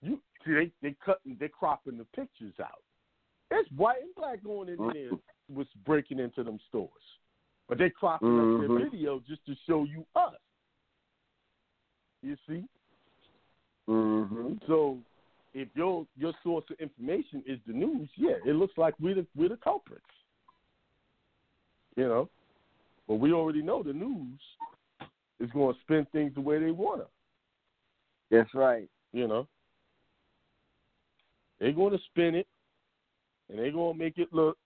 [0.00, 2.82] you see they they cutting, they cropping the pictures out.
[3.50, 5.20] It's white and black going in there mm.
[5.52, 6.90] was breaking into them stores,
[7.68, 8.68] but they cropping up Mhm.
[8.68, 10.34] their video just to show you us.
[12.22, 12.64] You see,
[13.88, 14.54] Mm-hmm.
[14.66, 14.98] so
[15.54, 19.26] if your your source of information is the news, yeah, it looks like we're the
[19.34, 20.04] we're the culprits.
[21.96, 22.28] You know,
[23.06, 24.40] but we already know the news
[25.40, 27.06] is going to spin things the way they want to.
[28.30, 28.88] That's right.
[29.12, 29.48] You know,
[31.58, 32.46] they're going to spin it,
[33.48, 34.58] and they're going to make it look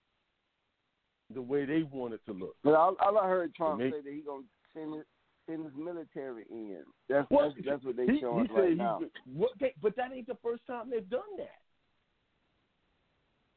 [1.33, 2.55] the way they want it to look.
[2.63, 4.43] But all, all I heard Trump say that he gonna
[4.73, 5.03] send his,
[5.47, 6.83] send his military in.
[7.09, 9.01] That's Well, that's, that's what they he, showing he right now.
[9.33, 11.59] what they, but that ain't the first time they've done that.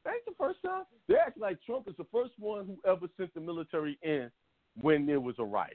[0.05, 0.83] That ain't the first time.
[1.07, 4.31] They act like Trump is the first one who ever sent the military in
[4.81, 5.73] when there was a riot.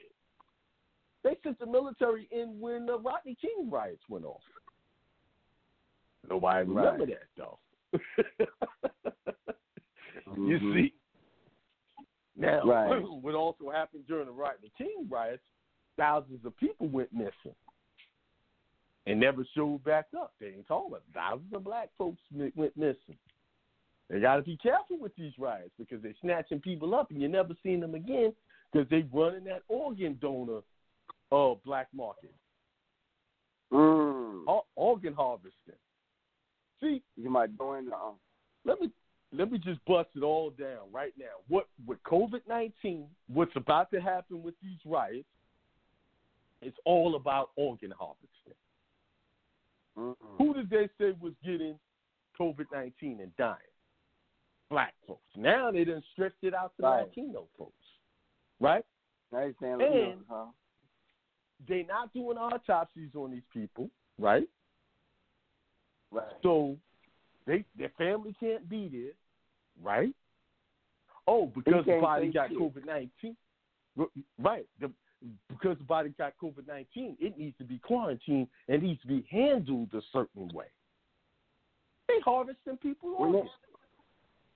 [1.23, 4.41] They sent the military in when the Rodney King riots went off.
[6.29, 7.07] Nobody remember Right.
[7.09, 7.59] that though.
[10.35, 10.73] You Mhm.
[10.73, 10.93] see.
[12.35, 13.01] Now, Right.
[13.21, 15.43] what also happened during the Rodney King riots,
[15.97, 17.55] thousands of people went missing
[19.05, 20.33] and never showed back up.
[20.39, 22.21] They ain't talking about thousands of black folks
[22.55, 23.17] went missing.
[24.09, 27.27] They got to be careful with these riots because they're snatching people up and you
[27.27, 28.33] never seen them again
[28.71, 30.61] because they running that organ donor
[31.31, 32.33] uh, black market.
[33.71, 34.45] Mm.
[34.75, 35.51] organ harvesting.
[36.79, 37.91] See, you might join.
[37.91, 38.11] Uh,
[38.65, 38.91] let me
[39.35, 41.25] let me just bust it all down right now.
[41.47, 45.25] What with COVID nineteen, what's about to happen with these riots?
[46.61, 48.53] It's all about organ harvesting.
[49.97, 50.15] Mm-mm.
[50.37, 51.77] Who did they say was getting
[52.39, 53.57] COVID nineteen and dying?
[54.69, 55.21] Black folks.
[55.35, 57.05] Now they done stretched it out to right.
[57.07, 57.73] Latino folks,
[58.59, 58.85] right?
[59.31, 60.45] Now you're saying, and huh?
[61.67, 64.47] they not doing autopsies on these people, right?
[66.11, 66.25] Right.
[66.43, 66.77] So
[67.45, 69.11] they their family can't be there,
[69.81, 70.13] right?
[71.27, 73.35] Oh, because the body got COVID nineteen,
[74.41, 74.65] right?
[74.79, 74.91] The,
[75.49, 79.25] because the body got COVID nineteen, it needs to be quarantined and needs to be
[79.29, 80.65] handled a certain way.
[82.07, 83.49] They harvesting people well,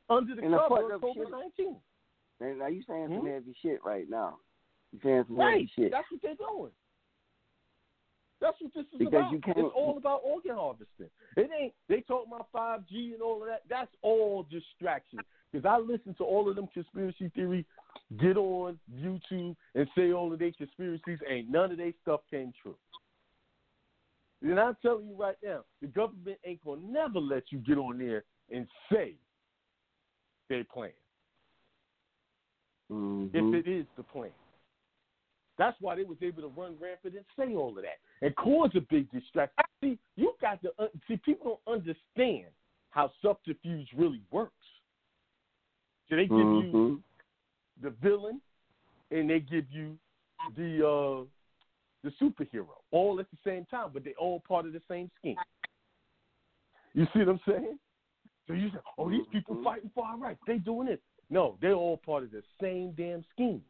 [0.09, 1.78] under the cover of COVID nineteen.
[2.39, 3.18] Now you saying hmm?
[3.18, 4.38] some heavy shit right now.
[4.91, 5.53] You saying some right.
[5.53, 5.91] heavy shit.
[5.91, 6.72] That's what they're doing.
[8.39, 9.31] That's what this is because about.
[9.31, 11.09] You can't, it's all about organ harvesting.
[11.35, 11.73] It ain't.
[11.89, 13.63] They talk about five G and all of that.
[13.69, 15.19] That's all distraction.
[15.51, 17.65] Because I listen to all of them conspiracy theory,
[18.19, 21.19] get on YouTube and say all of their conspiracies.
[21.27, 22.75] Ain't none of their stuff came true.
[24.43, 27.97] And I'm telling you right now, the government ain't gonna never let you get on
[27.97, 29.15] there and say
[30.47, 30.91] they plan.
[32.91, 33.55] Mm-hmm.
[33.55, 34.29] If it is the plan.
[35.58, 38.70] That's why they was able to run rampant and say all of that and cause
[38.76, 39.64] a big distraction.
[39.82, 42.47] See, you got to uh, see people don't understand
[42.91, 44.53] how subterfuge really works.
[46.10, 46.78] So they give mm-hmm.
[46.78, 47.03] you
[47.82, 48.41] the villain
[49.12, 49.97] and they give you
[50.55, 51.26] the uh,
[52.03, 55.36] the superhero all at the same time, but they all part of the same scheme.
[56.93, 57.80] You see what I'm saying?
[58.47, 59.64] So you say, "Oh, these people mm-hmm.
[59.64, 60.39] fighting for our rights.
[60.47, 63.62] They doing it." No, they're all part of the same damn scheme.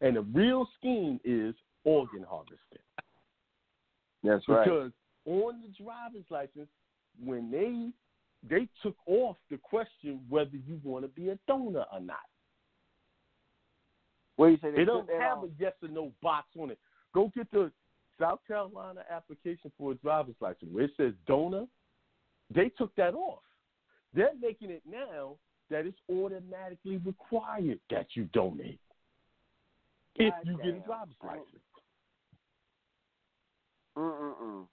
[0.00, 2.58] And the real scheme is organ harvesting.
[4.22, 4.64] That's because right.
[4.64, 4.92] Because
[5.26, 6.68] on the driver's license,
[7.24, 7.90] when they
[8.48, 12.18] they took off the question whether you want to be a donor or not.
[14.36, 14.70] What you say?
[14.70, 15.44] They, they don't have on?
[15.44, 16.78] a yes or no box on it.
[17.14, 17.70] Go get the
[18.20, 21.64] South Carolina application for a driver's license where it says donor.
[22.54, 23.42] They took that off.
[24.14, 25.36] They're making it now
[25.70, 28.78] that it's automatically required that you donate
[30.18, 30.66] if God you damn.
[30.66, 31.62] get a driver's license.
[33.96, 34.66] Mm-mm-mm.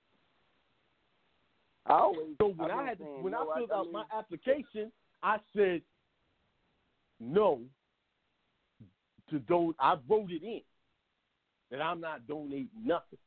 [1.85, 3.93] I always, so when I, I had saying, when no, I filled I out mean,
[3.93, 4.91] my application,
[5.21, 5.81] I said
[7.19, 7.61] no
[9.29, 9.73] to don.
[9.79, 10.61] I wrote it in
[11.71, 13.19] that I'm not donating nothing.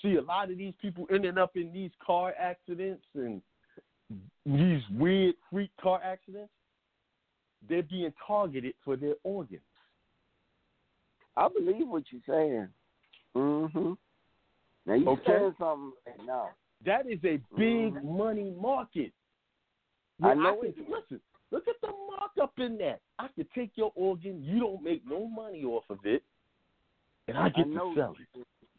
[0.00, 3.42] See, a lot of these people ended up in these car accidents and
[4.46, 6.52] these weird freak car accidents.
[7.68, 9.62] They're being targeted for their organs.
[11.38, 12.68] I believe what you're saying.
[13.36, 13.92] Mm-hmm.
[14.86, 15.22] Now you Okay.
[15.26, 16.50] saying something right now.
[16.84, 18.02] That is a big Mhm.
[18.04, 19.12] money market.
[20.22, 20.88] I Where know can- it is.
[20.88, 21.20] Listen,
[21.50, 23.00] look at the markup in that.
[23.18, 26.24] I could take your organ, you don't make no money off of it,
[27.28, 28.16] and I get know to sell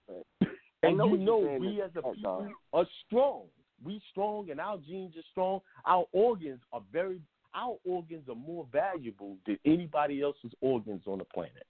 [0.09, 0.27] it.
[0.81, 3.49] And know you know we as a people are strong.
[3.83, 5.61] We strong and our genes are strong.
[5.85, 7.21] Our organs are very
[7.53, 11.65] our organs are more valuable than anybody else's organs on the planet.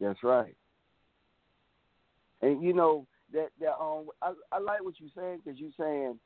[0.00, 0.54] That's right.
[2.40, 6.18] And you know that that um, I I like what you're saying because you're saying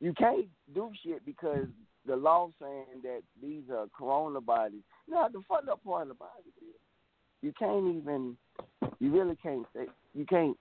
[0.00, 1.66] you can't do shit because
[2.06, 4.80] the law saying that these are corona bodies.
[5.06, 6.74] No, the fucked up part about it is
[7.42, 8.36] you can't even.
[8.98, 10.56] You really can't say you can't.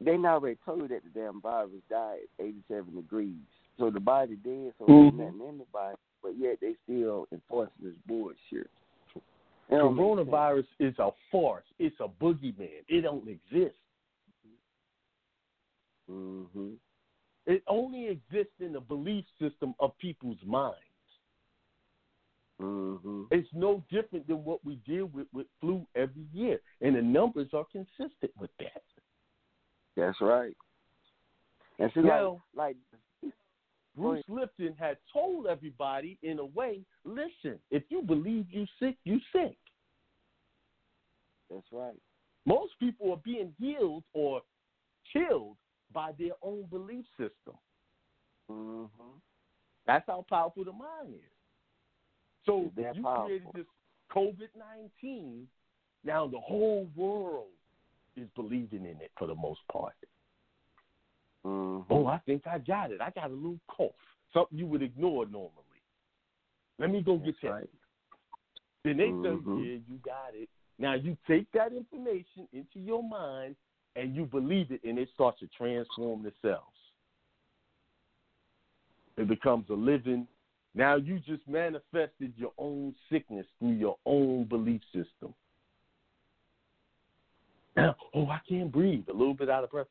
[0.00, 3.34] They not already told you that the damn virus died at 87 degrees,
[3.78, 5.16] so the body dead, so Mhm.
[5.18, 8.36] there's nothing in the body, but yet they still enforcing this bullshit.
[8.50, 8.70] It
[9.14, 9.22] don't make sense.
[9.70, 11.64] Coronavirus is a farce.
[11.78, 12.84] It's a boogeyman.
[12.88, 13.76] It don't exist.
[16.10, 16.70] Mm-hmm.
[17.46, 20.78] It only exists in the belief system of people's minds.
[22.60, 23.24] Mm-hmm.
[23.30, 27.48] It's no different than what we deal with with flu every year, and the numbers
[27.52, 28.82] are consistent with that.
[29.96, 30.56] That's right.
[31.78, 33.00] And see, Now, like, like
[33.96, 39.20] Bruce Lipton had told everybody in a way, listen, if you believe you sick, you
[39.32, 39.56] sick.
[41.50, 41.94] that's right.
[42.46, 44.42] Most people are being healed or
[45.12, 45.56] killed
[45.92, 47.56] by their own belief system.
[48.50, 49.18] Mm-hmm.
[49.86, 51.20] That's how powerful the mind is.
[52.44, 53.26] So you powerful.
[53.26, 53.66] created this
[54.14, 55.46] COVID nineteen
[56.04, 57.46] Now the whole world
[58.16, 59.94] is believing in it for the most part.
[61.46, 61.92] Mm-hmm.
[61.92, 63.00] Oh, I think I got it.
[63.00, 63.92] I got a little cough.
[64.32, 65.50] Something you would ignore normally.
[66.78, 67.70] Let me go get That's right.
[68.84, 69.44] Then they Mhm.
[69.44, 70.48] say, yeah, you got it.
[70.78, 73.56] Now you take that information into your mind
[73.96, 76.74] and you believe it, and it starts to transform the cells.
[79.16, 80.26] It becomes a living.
[80.74, 85.32] Now you just manifested your own sickness through your own belief system.
[87.76, 89.08] Now, oh, I can't breathe.
[89.08, 89.86] A little bit out of breath.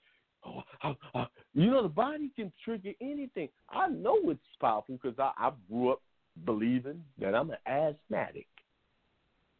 [0.46, 3.50] Oh, uh, uh, you know, the body can trigger anything.
[3.70, 6.02] I know it's powerful because I, I grew up
[6.46, 8.48] believing that I'm an asthmatic.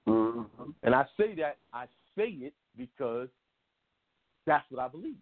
[0.08, 0.72] Mm-hmm.
[0.82, 1.86] And I say that, I
[2.18, 3.30] say it because
[4.46, 5.16] that's what I believe.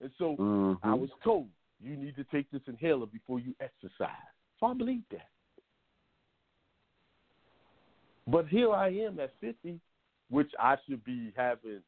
[0.00, 0.86] And so Mm-hmm.
[0.86, 1.48] I was told,
[1.82, 4.10] you need to take this inhaler before you exercise.
[4.60, 5.28] So I believe that.
[8.26, 9.78] But here I am at 50,
[10.30, 11.80] which I should be having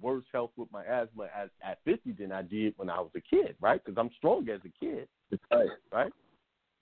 [0.00, 3.20] worse health with my asthma at, at 50 than I did when I was a
[3.20, 3.82] kid, right?
[3.84, 5.68] Because I'm strong as a kid, That's right.
[5.92, 6.12] right?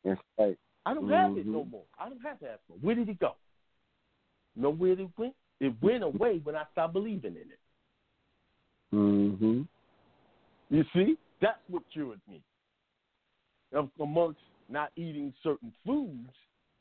[0.04, 0.58] That's right.
[0.84, 1.70] I don't have it no Mhm.
[1.70, 1.84] more.
[1.98, 2.76] I don't have asthma.
[2.80, 3.36] Where did it go?
[4.56, 5.34] Know where it went?
[5.60, 7.58] It went away when I stopped believing in it.
[8.92, 9.62] Mm-hmm.
[10.70, 12.42] You see, that's what cured me.
[13.72, 16.30] Of- Amongst not eating certain foods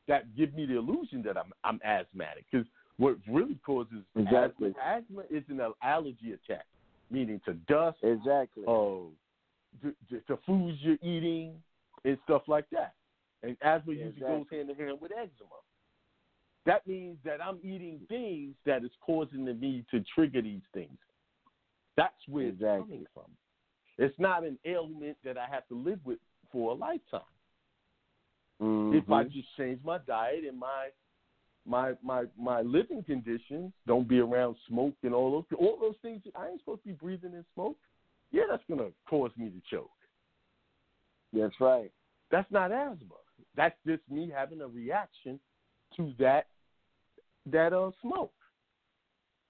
[0.08, 2.68] that give me the illusion that I'm I'm asthmatic, because
[3.02, 4.70] what really causes Exactly.
[4.80, 6.68] asthma, asthma is an allergy attack,
[7.10, 8.64] meaning to dust, Exactly.
[8.68, 9.10] oh,
[9.82, 11.56] to, to, foods you're eating
[12.06, 12.94] and stuff like that.
[13.42, 14.38] And asthma usually Exactly.
[14.38, 15.62] goes hand in hand with eczema.
[16.68, 21.00] That means that I'm eating things that is causing me to trigger these things.
[21.98, 23.32] That's where it's coming from.
[23.98, 26.20] It's not an ailment that I have to live with
[26.52, 27.22] for a lifetime.
[28.60, 29.32] If I Mhm.
[29.32, 30.90] just change my diet and my
[31.66, 36.22] my my my living conditions, don't be around smoke and all those all those things.
[36.36, 37.78] I ain't supposed to be breathing in smoke.
[38.32, 39.92] Yeah, that's gonna cause me to choke.
[41.34, 41.92] That's right.
[42.32, 43.16] That's not asthma.
[43.56, 45.40] That's just me having a reaction
[45.98, 46.48] to that
[47.52, 48.34] that uh smoke.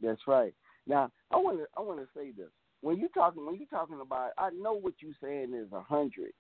[0.01, 0.53] That's right.
[0.88, 2.49] Now, I want to I want to say this.
[2.82, 6.34] When you talking when you talking about, I know what you saying is a hundred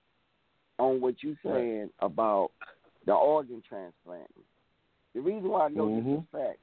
[0.79, 1.53] on what you Right.
[1.53, 2.51] saying about
[3.05, 4.43] the organ transplanting.
[5.13, 6.23] The reason why I know this Mhm.
[6.23, 6.59] is fact,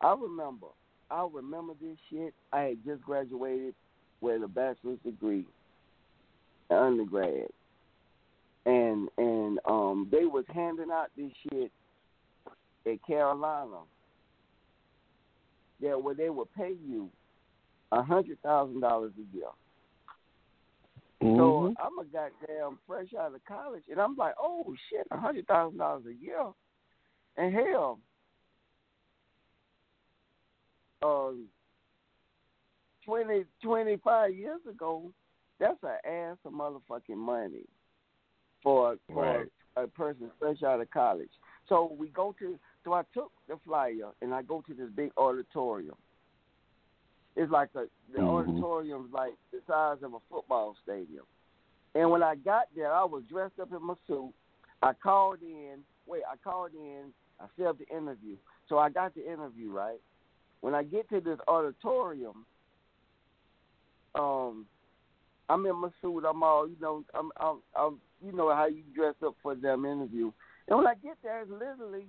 [0.00, 0.68] I remember
[1.10, 2.34] I remember this shit.
[2.52, 3.74] I had just graduated
[4.20, 5.46] with a bachelor's degree,
[6.68, 7.50] undergrad,
[8.66, 11.72] and and um they was handing out this shit
[12.84, 13.80] at Carolina
[15.80, 17.10] that where they would pay you
[17.92, 19.48] a hundred thousand dollars a year.
[21.20, 25.46] So I'm a goddamn fresh out of college, and I'm like, oh shit, a hundred
[25.46, 26.52] thousand dollars a year,
[27.38, 28.00] and hell,
[31.02, 31.46] um,
[33.06, 35.10] 20, 25 years ago,
[35.58, 37.64] that's an ass of motherfucking money
[38.62, 39.52] for for Right.
[39.76, 41.30] a person fresh out of college.
[41.68, 45.12] So we go to, so I took the flyer and I go to this big
[45.16, 45.96] auditorium.
[47.36, 48.28] It's like a the Mhm.
[48.28, 51.26] auditorium's like the size of a football stadium.
[51.94, 54.34] And when I got there, I was dressed up in my suit.
[54.82, 55.84] I called in.
[56.06, 57.14] Wait, I called in.
[57.40, 58.36] I set up the interview.
[58.68, 60.00] So I got the interview right.
[60.60, 62.44] When I get to this auditorium,
[64.14, 64.66] um,
[65.48, 66.24] I'm in my suit.
[66.28, 69.84] I'm all, you know, I'm, I'm, I'm you know how you dress up for them
[69.84, 70.32] interview.
[70.66, 72.06] And when I get there, it's literally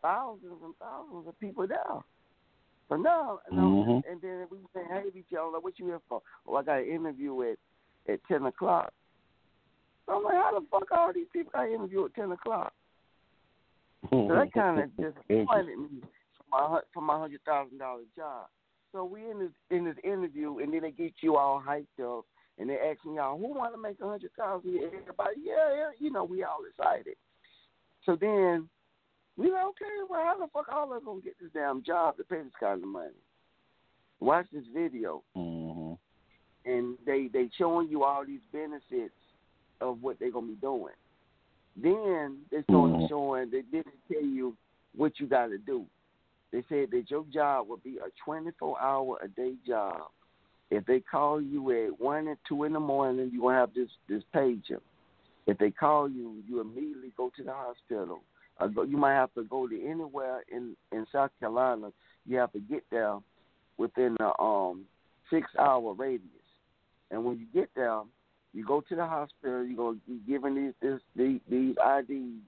[0.00, 1.78] thousands and thousands of people there.
[2.88, 4.02] So now, and, I'm- Mhm.
[4.10, 6.22] and then we say, hey, each other, what you here for?
[6.46, 7.58] Oh, I got an interview at
[8.08, 8.92] at ten o'clock.
[10.06, 12.72] So I'm like, how the fuck all these people got an interview at ten o'clock?
[14.10, 16.02] So that kind of disappointed me
[16.36, 18.46] for my for my hundred thousand dollar job.
[18.92, 22.24] So we in this in this interview, and then they get you all hyped up,
[22.58, 24.76] and they asking y'all who want to make a hundred thousand.
[24.76, 27.16] Everybody, yeah, yeah, you know, we all excited.
[28.04, 28.68] So then
[29.36, 32.16] we like, okay, well, how the fuck all of us gonna get this damn job
[32.18, 33.14] to pay this kind of money?
[34.20, 35.98] Watch this video, Mhm.
[36.66, 39.14] and they they showing you all these benefits
[39.80, 40.94] of what they're gonna be doing.
[41.76, 43.08] Then they started Mhm.
[43.08, 44.56] showing they didn't tell you
[44.94, 45.86] what you got to do.
[46.50, 50.10] They said that your job would be a 24 hour a day job.
[50.70, 53.90] If they call you at one and two in the morning, you gonna have this
[54.06, 54.80] this pager.
[55.46, 58.22] If they call you, you immediately go to the hospital.
[58.74, 61.92] Go, you might have to go to anywhere in in South Carolina.
[62.26, 63.18] You have to get there
[63.76, 64.86] within a um
[65.30, 66.28] six hour radius.
[67.10, 68.02] And when you get there,
[68.54, 69.64] you go to the hospital.
[69.64, 72.40] You're gonna be given these this these, these IDs,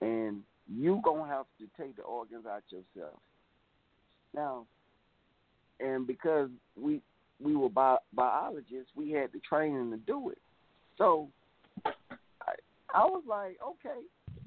[0.00, 3.18] and you gonna have to take the organs out yourself.
[4.34, 4.66] Now,
[5.80, 6.48] and because
[6.80, 7.00] we
[7.42, 10.38] we were bi- biologists, we had the training to do it.
[10.98, 11.28] So
[11.84, 12.54] I,
[12.92, 14.00] I was like, okay.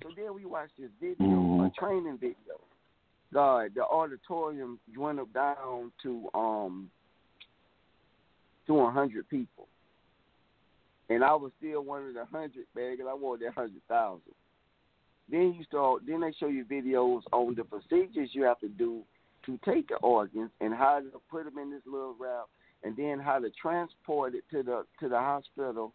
[0.04, 1.68] So then we watched this video, Mhm.
[1.68, 2.62] a training video.
[3.34, 6.90] God, the auditorium went up down to um
[8.68, 9.68] to a hundred people,
[11.10, 14.36] and I was still one of the hundred 'cause I wanted that hundred thousand.
[15.30, 16.06] Then you start.
[16.06, 19.04] Then they show you videos on the procedures you have to do
[19.46, 22.46] to take the organs and how to put them in this little wrap,
[22.84, 25.94] and then how to transport it to the to the hospital.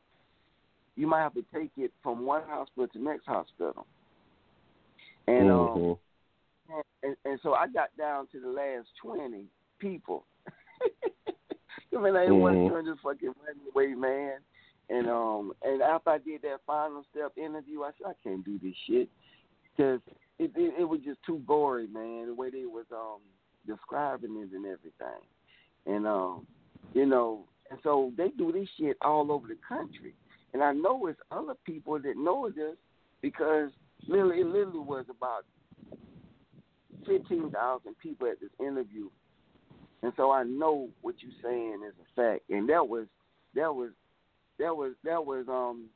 [0.96, 3.86] You might have to take it from one hospital to the next hospital.
[5.26, 5.98] And um, Mhm.
[7.02, 9.46] and, and so I got down to the last twenty
[9.78, 10.24] people.
[11.94, 12.68] I mean, I didn't want Mhm.
[12.68, 14.40] to turn this fucking money away, man.
[14.92, 18.58] And um, and after I did that final step interview, I said I can't do
[18.62, 19.08] this shit
[19.64, 20.00] because
[20.38, 22.26] it, it it was just too gory, man.
[22.26, 23.20] The way they was um
[23.66, 25.22] describing it and everything,
[25.86, 26.46] and um,
[26.92, 30.12] you know, and so they do this shit all over the country.
[30.52, 32.76] And I know it's other people that know this
[33.22, 33.70] because
[34.06, 35.46] literally, it literally was about
[37.06, 39.08] fifteen thousand people at this interview,
[40.02, 42.50] and so I know what you're saying is a fact.
[42.50, 43.06] And that was
[43.54, 43.92] that was
[44.62, 45.86] that was that was um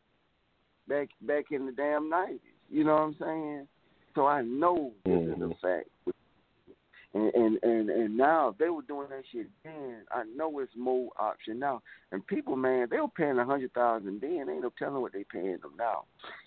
[0.89, 2.41] back back in the damn nineties.
[2.69, 3.69] You know what I'm saying?
[4.15, 5.89] So I know this is a fact.
[7.15, 10.73] And, and and and now if they were doing that shit then, I know it's
[10.77, 11.81] more option now.
[12.11, 14.49] And people, man, they were paying a hundred thousand then.
[14.51, 16.05] Ain't no telling what they paying them now.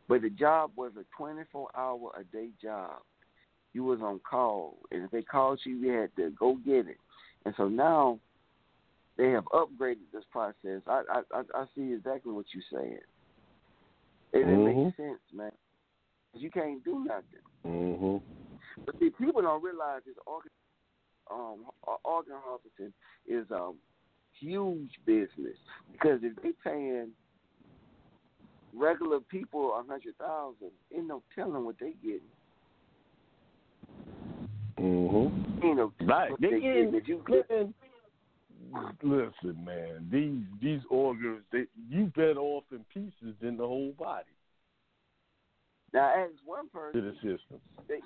[0.08, 2.98] But the job was a twenty four hour a day job.
[3.74, 6.98] You was on call, and if they called you, you had to go get it.
[7.46, 8.20] And so now
[9.20, 10.82] they have upgraded this process.
[10.88, 13.02] I I I, see exactly what you're saying.
[14.32, 14.86] It, it Mhm.
[14.86, 15.52] makes sense, man.
[16.34, 17.44] You can't do nothing.
[17.66, 18.22] Mhm.
[18.86, 20.52] But see, people don't realize this organ,
[21.30, 21.70] um,
[22.06, 22.94] organ harvesting
[23.26, 23.78] is um
[24.40, 25.58] huge business
[25.92, 27.14] because if they paying
[28.74, 32.32] regular people a hundred thousand, ain't no telling what they getting.
[34.78, 35.66] Mm-hmm.
[35.66, 36.32] Ain't no Right.
[36.32, 36.92] what They they getting,
[37.26, 37.74] getting.
[39.02, 40.08] Listen, man.
[40.12, 44.30] These these organs, they you better off in pieces than the whole body
[45.94, 47.60] now as one to person, the system.
[47.88, 48.00] they,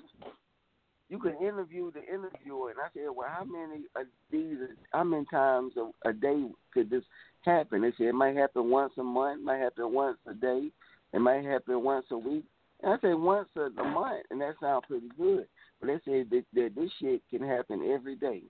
[1.08, 4.56] you can interview the interviewer, and I said, well, how many of these,
[4.92, 7.04] how many times a, a day could this
[7.42, 7.82] happen?
[7.82, 10.70] They said it might happen once a month, might happen once a day,
[11.12, 12.44] it might happen once a week.
[12.82, 15.46] And I said once a, a month, and that sounds pretty good.
[15.80, 18.42] But they said that, that this shit can happen every day.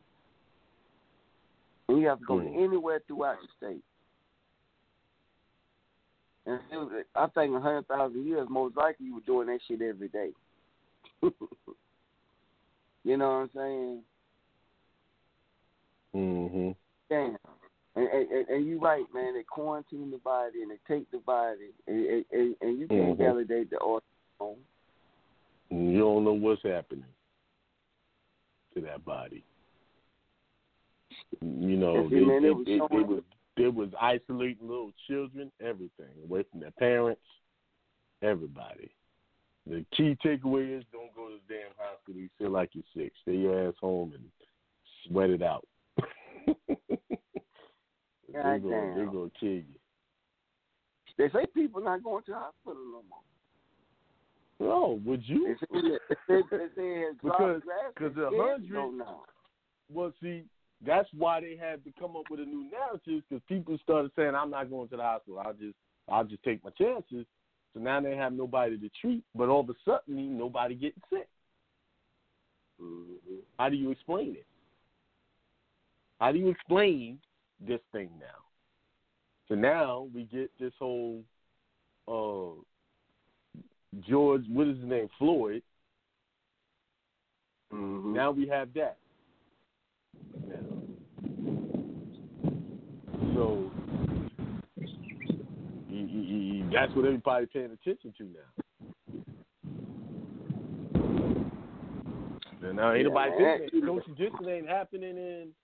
[1.88, 2.58] And you have to go Hmm.
[2.58, 3.82] anywhere throughout the state.
[6.46, 9.80] And was, I think a hundred thousand years, most likely you were doing that shit
[9.80, 10.30] every day.
[11.22, 14.02] you know what I'm saying?
[16.14, 16.76] Mm Mhm.
[17.08, 17.36] Damn.
[17.96, 19.34] And, and, and you're right, man.
[19.34, 23.18] They quarantine the body and they take the body, and, and, and you can't Mhm.
[23.18, 24.06] validate the organ.
[25.70, 27.04] You don't know what's happening
[28.74, 29.44] to that body.
[31.40, 33.22] You know, they, man, they, it was they, they was
[33.56, 37.22] they was isolating little children, everything away from their parents,
[38.22, 38.90] everybody.
[39.66, 42.20] The key takeaway is don't go to the damn hospital.
[42.20, 43.12] You feel like you're sick.
[43.22, 44.24] Stay your ass home and
[45.06, 45.66] sweat it out.
[48.32, 49.64] they're gonna they're gonna kill you.
[51.16, 53.20] They say people not going to the hospital no more.
[54.60, 55.56] No, would you?
[55.70, 55.98] they say,
[56.28, 57.62] they say it has dropped Because-
[57.96, 59.06] because a hundred-.
[59.92, 60.44] Well, see,
[60.86, 64.34] that's why they had to come up with a new narrative because people started saying,
[64.34, 65.40] "I'm not going to the hospital.
[65.40, 65.74] I'll just,
[66.08, 67.26] I'll just take my chances."
[67.72, 71.28] So now they have nobody to treat, but all of a sudden, nobody getting sick.
[72.80, 73.36] Mm-hmm.
[73.58, 74.46] How do you explain it?
[76.20, 77.18] How do you explain
[77.60, 78.42] this thing now?
[79.48, 81.22] So now we get this whole
[82.08, 82.60] uh
[84.08, 85.62] George, what is his name, Floyd.
[87.72, 88.14] Mm-hmm.
[88.14, 88.98] Now we have that.
[93.34, 93.70] So
[95.88, 98.38] you, you, you, that's what everybody's paying attention to now.
[102.72, 105.54] Now ain't Yeah, nobody that- social distancing ain't happening in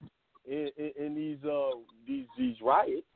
[0.46, 1.70] in, in, in these uh
[2.07, 3.07] these these riots.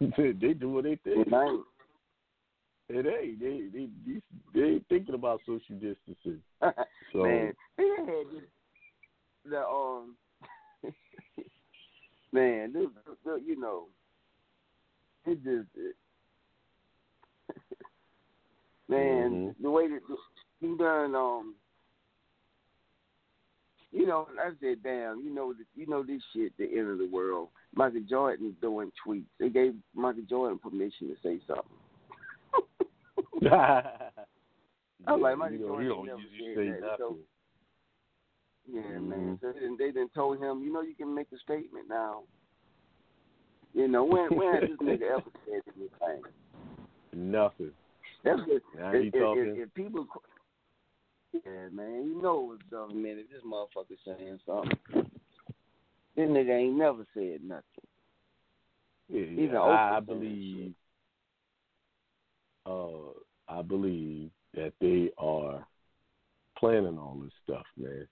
[0.18, 1.28] they do what they think.
[2.88, 3.40] It ain't.
[3.40, 4.20] They they they,
[4.54, 6.40] they ain't thinking about social distancing.
[7.12, 8.44] So man, they had this,
[9.44, 10.16] the um,
[12.32, 12.86] man, this,
[13.22, 13.88] this, you know,
[15.26, 15.94] it just, it,
[18.88, 19.54] man, Mhm.
[19.60, 20.00] the way that
[20.60, 21.54] he done um,
[23.90, 27.08] you know, I said, damn, you know, you know this shit, the end of the
[27.08, 27.48] world.
[27.74, 29.26] Michael Jordan doing tweets.
[29.38, 31.64] They gave Michael Jordan permission to say something.
[35.06, 36.96] I'm like, Michael you know, you don't usually say nothing.
[36.98, 37.16] So,
[38.70, 39.08] yeah, Mhm.
[39.08, 39.38] man.
[39.40, 42.22] So they then told him, you know, you can make a statement now.
[43.74, 46.22] You know, when when has this nigga ever said anything?
[47.12, 47.72] Nothing.
[48.22, 48.62] That's good.
[48.76, 49.42] Now if, if, talking.
[49.42, 50.06] if, if people,
[51.32, 53.18] yeah, man, you know it's government.
[53.18, 54.78] If this motherfucker saying something,
[56.14, 57.64] this nigga ain't never said nothing.
[59.08, 59.58] Yeah, yeah.
[59.58, 60.74] I, I believe.
[62.64, 63.18] Uh,
[63.52, 65.66] I believe that they are
[66.58, 68.06] planning all this stuff, man.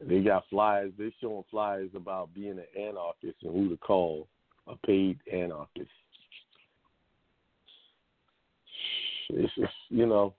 [0.00, 0.92] They got flyers.
[0.98, 4.28] They're showing flyers about being an anarchist and who to call
[4.66, 5.90] a paid anarchist.
[9.30, 10.34] It's just, you know,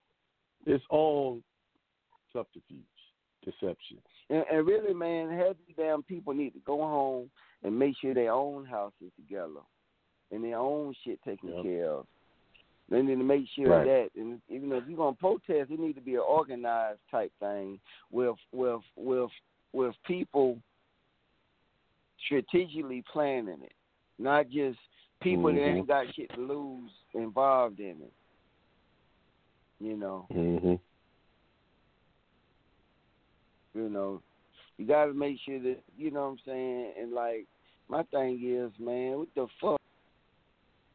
[0.66, 1.40] it's all
[2.34, 2.84] subterfuge,
[3.44, 3.98] deception.
[4.30, 7.30] And, and really, man, these damn people need to go home
[7.64, 9.62] and make sure their own house is together
[10.32, 11.64] and their own shit taken Yep.
[11.64, 12.08] care of.
[12.90, 13.86] They need to make sure Right.
[13.86, 17.80] that, and even if you're gonna protest, it need to be an organized type thing
[18.12, 19.32] with with with
[19.74, 20.62] with people
[22.26, 23.74] strategically planning it,
[24.20, 24.80] not just
[25.20, 25.78] people that Mhm.
[25.78, 28.14] ain't got shit to lose involved in it.
[29.80, 30.28] You know.
[30.32, 30.76] Mm-hmm.
[33.74, 34.22] You know,
[34.78, 36.94] you got to make sure that you know what I'm saying.
[36.98, 37.46] And like,
[37.90, 39.82] my thing is, man, what the fuck?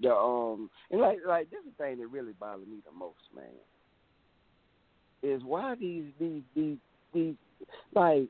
[0.01, 3.19] The um, and like, like this is the thing that really bothers me the most,
[3.35, 3.45] man.
[5.23, 6.79] Is why these these these
[7.13, 7.35] these
[7.95, 8.29] like,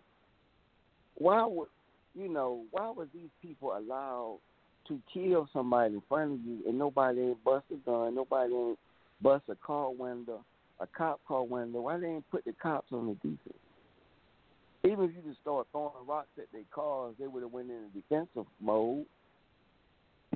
[1.16, 1.68] why would
[2.14, 4.38] you know why was these people allowed
[4.88, 8.78] to kill somebody in front of you and nobody ain't bust a gun, nobody ain't
[9.22, 10.44] bust a car window,
[10.80, 11.82] a cop car window?
[11.82, 13.60] Why they ain't put the cops on the defense?
[14.84, 17.76] even if you just start throwing rocks at their cars, they would have went in
[17.76, 19.04] a defensive mode.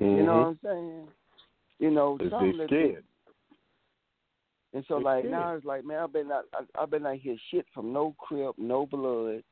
[0.01, 1.09] You know what I'm saying?
[1.79, 2.59] You know, something Mm-hmm.
[2.59, 3.05] they that they- scared.
[4.75, 5.31] and so They like scared.
[5.33, 8.14] now it's like, man, I've been not, I, I've been not hear shit from no
[8.18, 9.43] crip, no blood.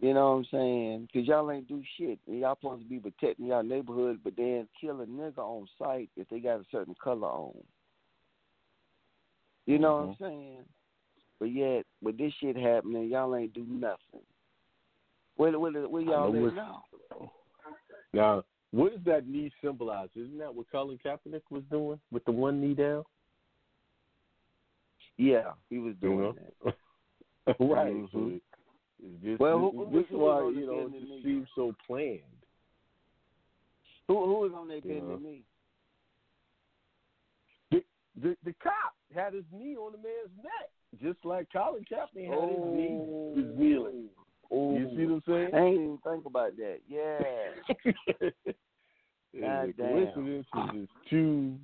[0.00, 1.08] You know what I'm saying?
[1.12, 2.18] Because y'all ain't do shit.
[2.26, 6.08] And y'all supposed to be protecting y'all neighborhood, but then kill a nigga on sight
[6.16, 7.54] if they got a certain color on.
[9.66, 10.24] You know what I'm Mm-hmm.
[10.24, 10.58] saying?
[11.38, 14.24] But yet, with this shit happening, y'all ain't do nothing.
[15.36, 16.84] Where, where, where y'all at now?
[18.14, 18.42] Now,
[18.72, 20.08] what does that knee symbolize?
[20.16, 23.04] Isn't that what Colin Kaepernick was doing with the one knee down?
[25.18, 26.36] Yeah, he was You doing know?
[26.64, 26.74] that.
[27.60, 27.92] right.
[27.92, 28.40] Mhm.
[29.02, 32.20] it's just, Well, who- this, is why you know it just seems so planned.
[34.08, 35.00] Who who was on that Yeah.
[35.20, 35.44] knee?
[37.70, 37.84] The,
[38.20, 40.70] the the cop had his knee on the man's neck,
[41.00, 44.08] just like Colin Kaepernick had his knee was kneeling.
[44.52, 45.54] Oh, You see what I'm saying?
[45.54, 46.78] I ain't even think about that.
[46.88, 47.18] Yeah.
[49.40, 49.88] God damn.
[49.88, 51.56] coincidence is just too.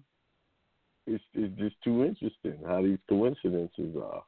[1.07, 4.23] It's it's just too interesting how these coincidences are.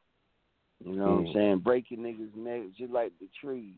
[0.84, 1.28] You know what Mm.
[1.28, 1.58] I'm saying?
[1.61, 3.74] Breaking niggas' necks just like the trees.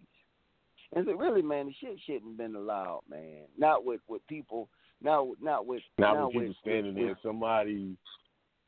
[0.94, 3.44] And so really, man, the shit shouldn't have been allowed, man.
[3.56, 4.68] Not with with people.
[5.00, 7.96] Not with not with Not not with people with, standing with, there, somebody,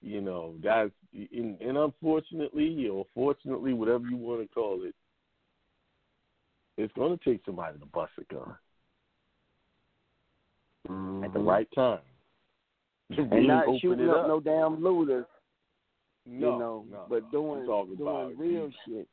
[0.01, 4.95] you know, that's and, and unfortunately or fortunately, whatever you want to call it,
[6.77, 8.55] it's going to take somebody to bust a gun
[10.89, 12.01] with, at the right time.
[13.11, 14.29] And not shooting up, up.
[14.29, 15.27] no damn looters.
[16.27, 19.07] no, you know, no, but doing doing real shit.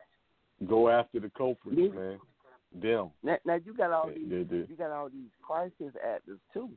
[0.68, 1.90] Go after the culprits, Yeah.
[1.90, 2.20] man.
[2.74, 3.12] Them.
[3.22, 6.70] Now, now you got all these they you got all these crisis actors too.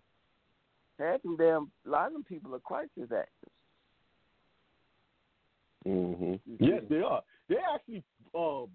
[0.98, 3.52] Half them damn a lot of them people are crisis actors.
[5.84, 7.22] hmm Yes, they are.
[7.48, 8.02] They're actually
[8.34, 8.68] um,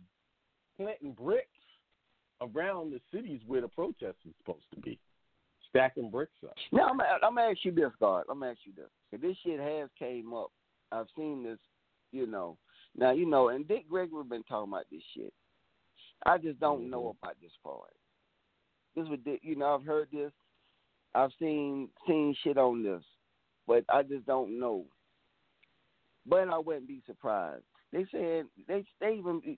[0.78, 1.59] planting bricks
[2.42, 5.00] around the cities where the protest is supposed to be,
[5.70, 6.56] stacking bricks up.
[6.72, 8.26] Now I'm gonna- I'm gonna ask you this, God.
[8.30, 8.90] I'm gonna ask you this.
[9.10, 10.52] 'Cause this shit has came up.
[10.92, 11.60] I've seen this,
[12.12, 12.58] you know.
[12.96, 15.34] Now you know, and Dick Gregory been talking about this shit.
[16.26, 17.18] I just don't know mm-hmm.
[17.24, 17.96] about this part.
[18.96, 20.34] This Dick- you know, I've heard this.
[21.16, 23.04] I've seen seen shit on this,
[23.68, 24.86] but I just don't know.
[26.26, 27.64] But I wouldn't be surprised.
[27.92, 29.58] They said they they even be,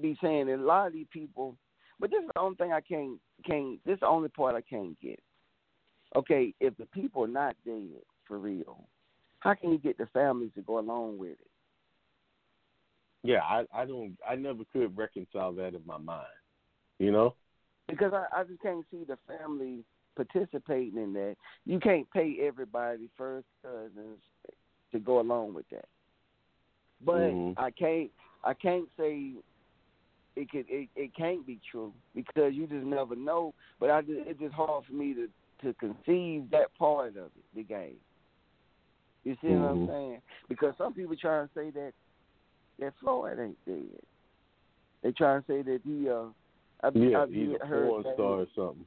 [0.00, 1.56] be saying that a lot of these people.
[1.98, 3.78] But this is the only thing I can't can't.
[3.84, 5.20] This is the only part I can't get.
[6.14, 8.86] Okay, if the people are not dead for real,
[9.40, 11.50] how can you get the families to go along with it?
[13.22, 14.16] Yeah, I, I don't.
[14.28, 16.26] I never could reconcile that in my mind.
[16.98, 17.34] You know.
[17.88, 19.84] Because I, I just can't see the family
[20.16, 21.36] participating in that.
[21.64, 24.18] You can't pay everybody first cousins
[24.92, 25.88] to go along with that.
[27.04, 27.54] But Mhm.
[27.56, 28.10] I can't
[28.44, 29.32] I can't say
[30.36, 33.54] it could it, it can't be true because you just never know.
[33.80, 35.28] But I just, it's just hard for me to
[35.62, 37.96] to conceive that part of it, the game.
[39.24, 39.62] You see mm-hmm.
[39.62, 39.92] what I'm mm-hmm.
[39.92, 40.20] saying?
[40.48, 41.92] Because some people try to say that
[42.78, 44.00] that Floyd ain't dead.
[45.02, 46.26] They try to say that he uh
[46.82, 48.86] I, yeah, I, he's a porn star or something.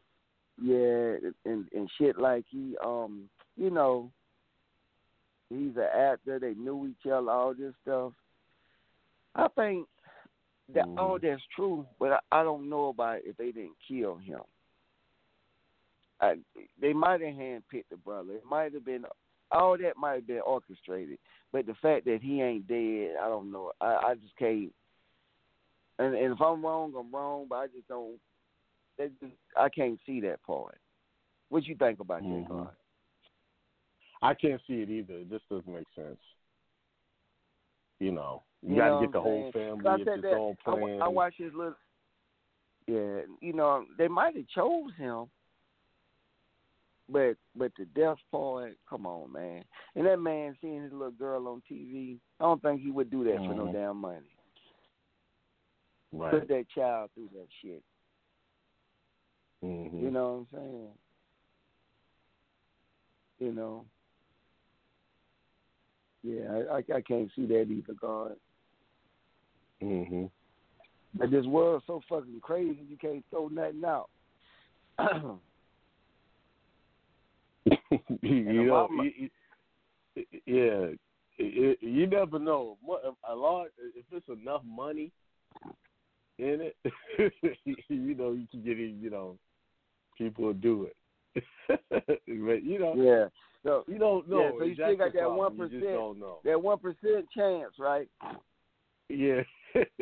[0.61, 3.23] Yeah, and and shit like he um
[3.57, 4.11] you know
[5.49, 6.39] he's an actor.
[6.39, 8.13] They knew each other, all this stuff.
[9.35, 9.87] I think
[10.73, 10.97] that mm.
[10.97, 14.41] all that's true, but I, I don't know about if they didn't kill him.
[16.21, 16.35] I,
[16.81, 18.33] they might have handpicked the brother.
[18.33, 19.05] It might have been
[19.51, 21.17] all that might have been orchestrated,
[21.51, 23.71] but the fact that he ain't dead, I don't know.
[23.81, 24.71] I, I just can't.
[25.97, 27.47] And, and if I'm wrong, I'm wrong.
[27.49, 28.19] But I just don't.
[28.99, 30.77] Just, I can't see that part.
[31.49, 32.41] What you think about mm-hmm.
[32.41, 32.69] that, God?
[34.21, 35.13] I can't see it either.
[35.15, 36.19] It just doesn't make sense.
[37.99, 39.87] You know, you, you got to get the whole family.
[39.87, 41.75] I said that, I, I watched his little.
[42.87, 45.25] Yeah, you know, they might have chose him,
[47.07, 49.63] but but the death part, come on, man.
[49.95, 53.23] And that man seeing his little girl on TV, I don't think he would do
[53.25, 53.47] that mm-hmm.
[53.47, 53.73] for no mm-hmm.
[53.73, 54.25] damn money.
[56.11, 56.31] Right.
[56.31, 57.83] Put that child through that shit.
[59.63, 59.99] Mm-hmm.
[59.99, 60.87] You know what I'm saying?
[63.39, 63.85] You know.
[66.23, 68.35] Yeah, I, I, I can't see that either, God.
[69.81, 70.29] Mhm.
[71.15, 74.09] But this world's so fucking crazy, you can't throw nothing out.
[78.21, 79.29] you know, you,
[80.45, 80.87] yeah,
[81.37, 82.77] you, you never know.
[83.27, 85.11] A lot, if it's enough money
[86.37, 86.75] in it,
[87.87, 88.99] you know, you can get in.
[89.01, 89.37] You know,
[90.17, 90.95] people will do it.
[91.89, 93.27] but you know, yeah.
[93.63, 94.39] So you don't know.
[94.39, 95.83] Yeah, so you still got that one percent.
[96.43, 98.07] That one percent chance, right?
[99.09, 99.41] Yeah,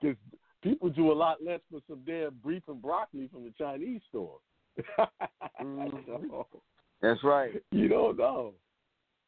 [0.00, 0.16] because
[0.62, 4.38] people do a lot less for some damn beef and broccoli from the Chinese store.
[4.98, 5.96] mm-hmm.
[6.06, 6.46] so,
[7.02, 7.62] That's right.
[7.70, 8.54] You don't know.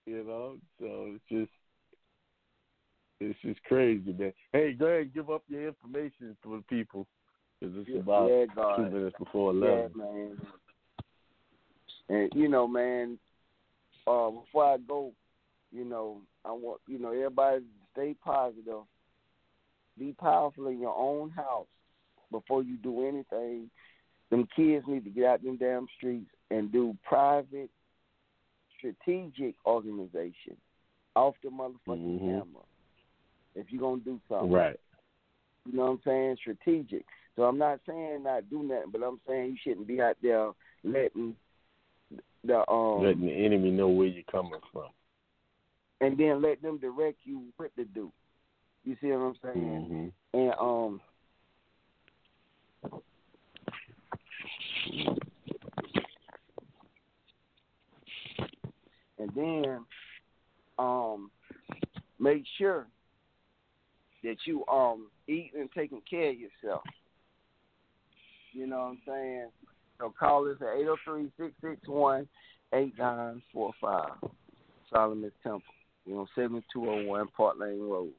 [0.07, 1.51] You know, so it's just
[3.21, 4.33] it's just crazy, man.
[4.53, 7.07] Hey, go ahead and give up your information for the people
[7.61, 9.93] because it's about yeah, two minutes before eleven.
[9.97, 10.39] Yeah, man.
[12.09, 13.17] And you know, man,
[14.09, 15.13] uh, before I go,
[15.71, 18.83] you know, I want you know everybody to stay positive,
[19.99, 21.67] be powerful in your own house
[22.31, 23.71] before you do anything.
[24.31, 27.71] Them kids need to get out them damn streets and do private,
[28.79, 30.57] strategic organization
[31.15, 32.29] off the motherfucking mm-hmm.
[32.29, 32.65] camera.
[33.55, 34.81] If you're gonna do something, right?
[35.67, 36.37] You know what I'm saying?
[36.41, 37.05] Strategic.
[37.37, 40.51] So I'm not saying not do nothing, but I'm saying you shouldn't be out there
[40.85, 41.37] letting
[42.45, 44.89] the um letting the enemy know where you're coming from,
[46.01, 48.11] and then let them direct you what to do.
[48.85, 50.13] You see what I'm saying?
[50.35, 50.39] Mm-hmm.
[50.39, 51.01] And um.
[59.19, 59.85] And then
[60.79, 61.31] um
[62.19, 62.87] make sure
[64.25, 66.83] that you um eat and taking care of yourself.
[68.53, 69.49] You know what I'm saying?
[69.99, 70.77] So call us at
[72.73, 74.31] 803-661-8945.
[74.93, 75.63] Solomon Temple.
[76.05, 78.13] You know, 7201 Park Lane Road.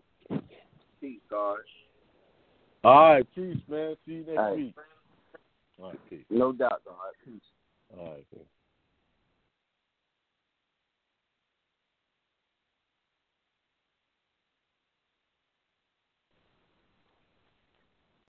[1.02, 1.58] Peace, guys.
[2.84, 3.96] All right, peace, man.
[4.06, 4.76] See you next week.
[5.80, 6.26] All right, peace.
[6.30, 6.96] No doubt, God.
[7.26, 7.42] Peace.
[7.98, 8.42] All right, peace.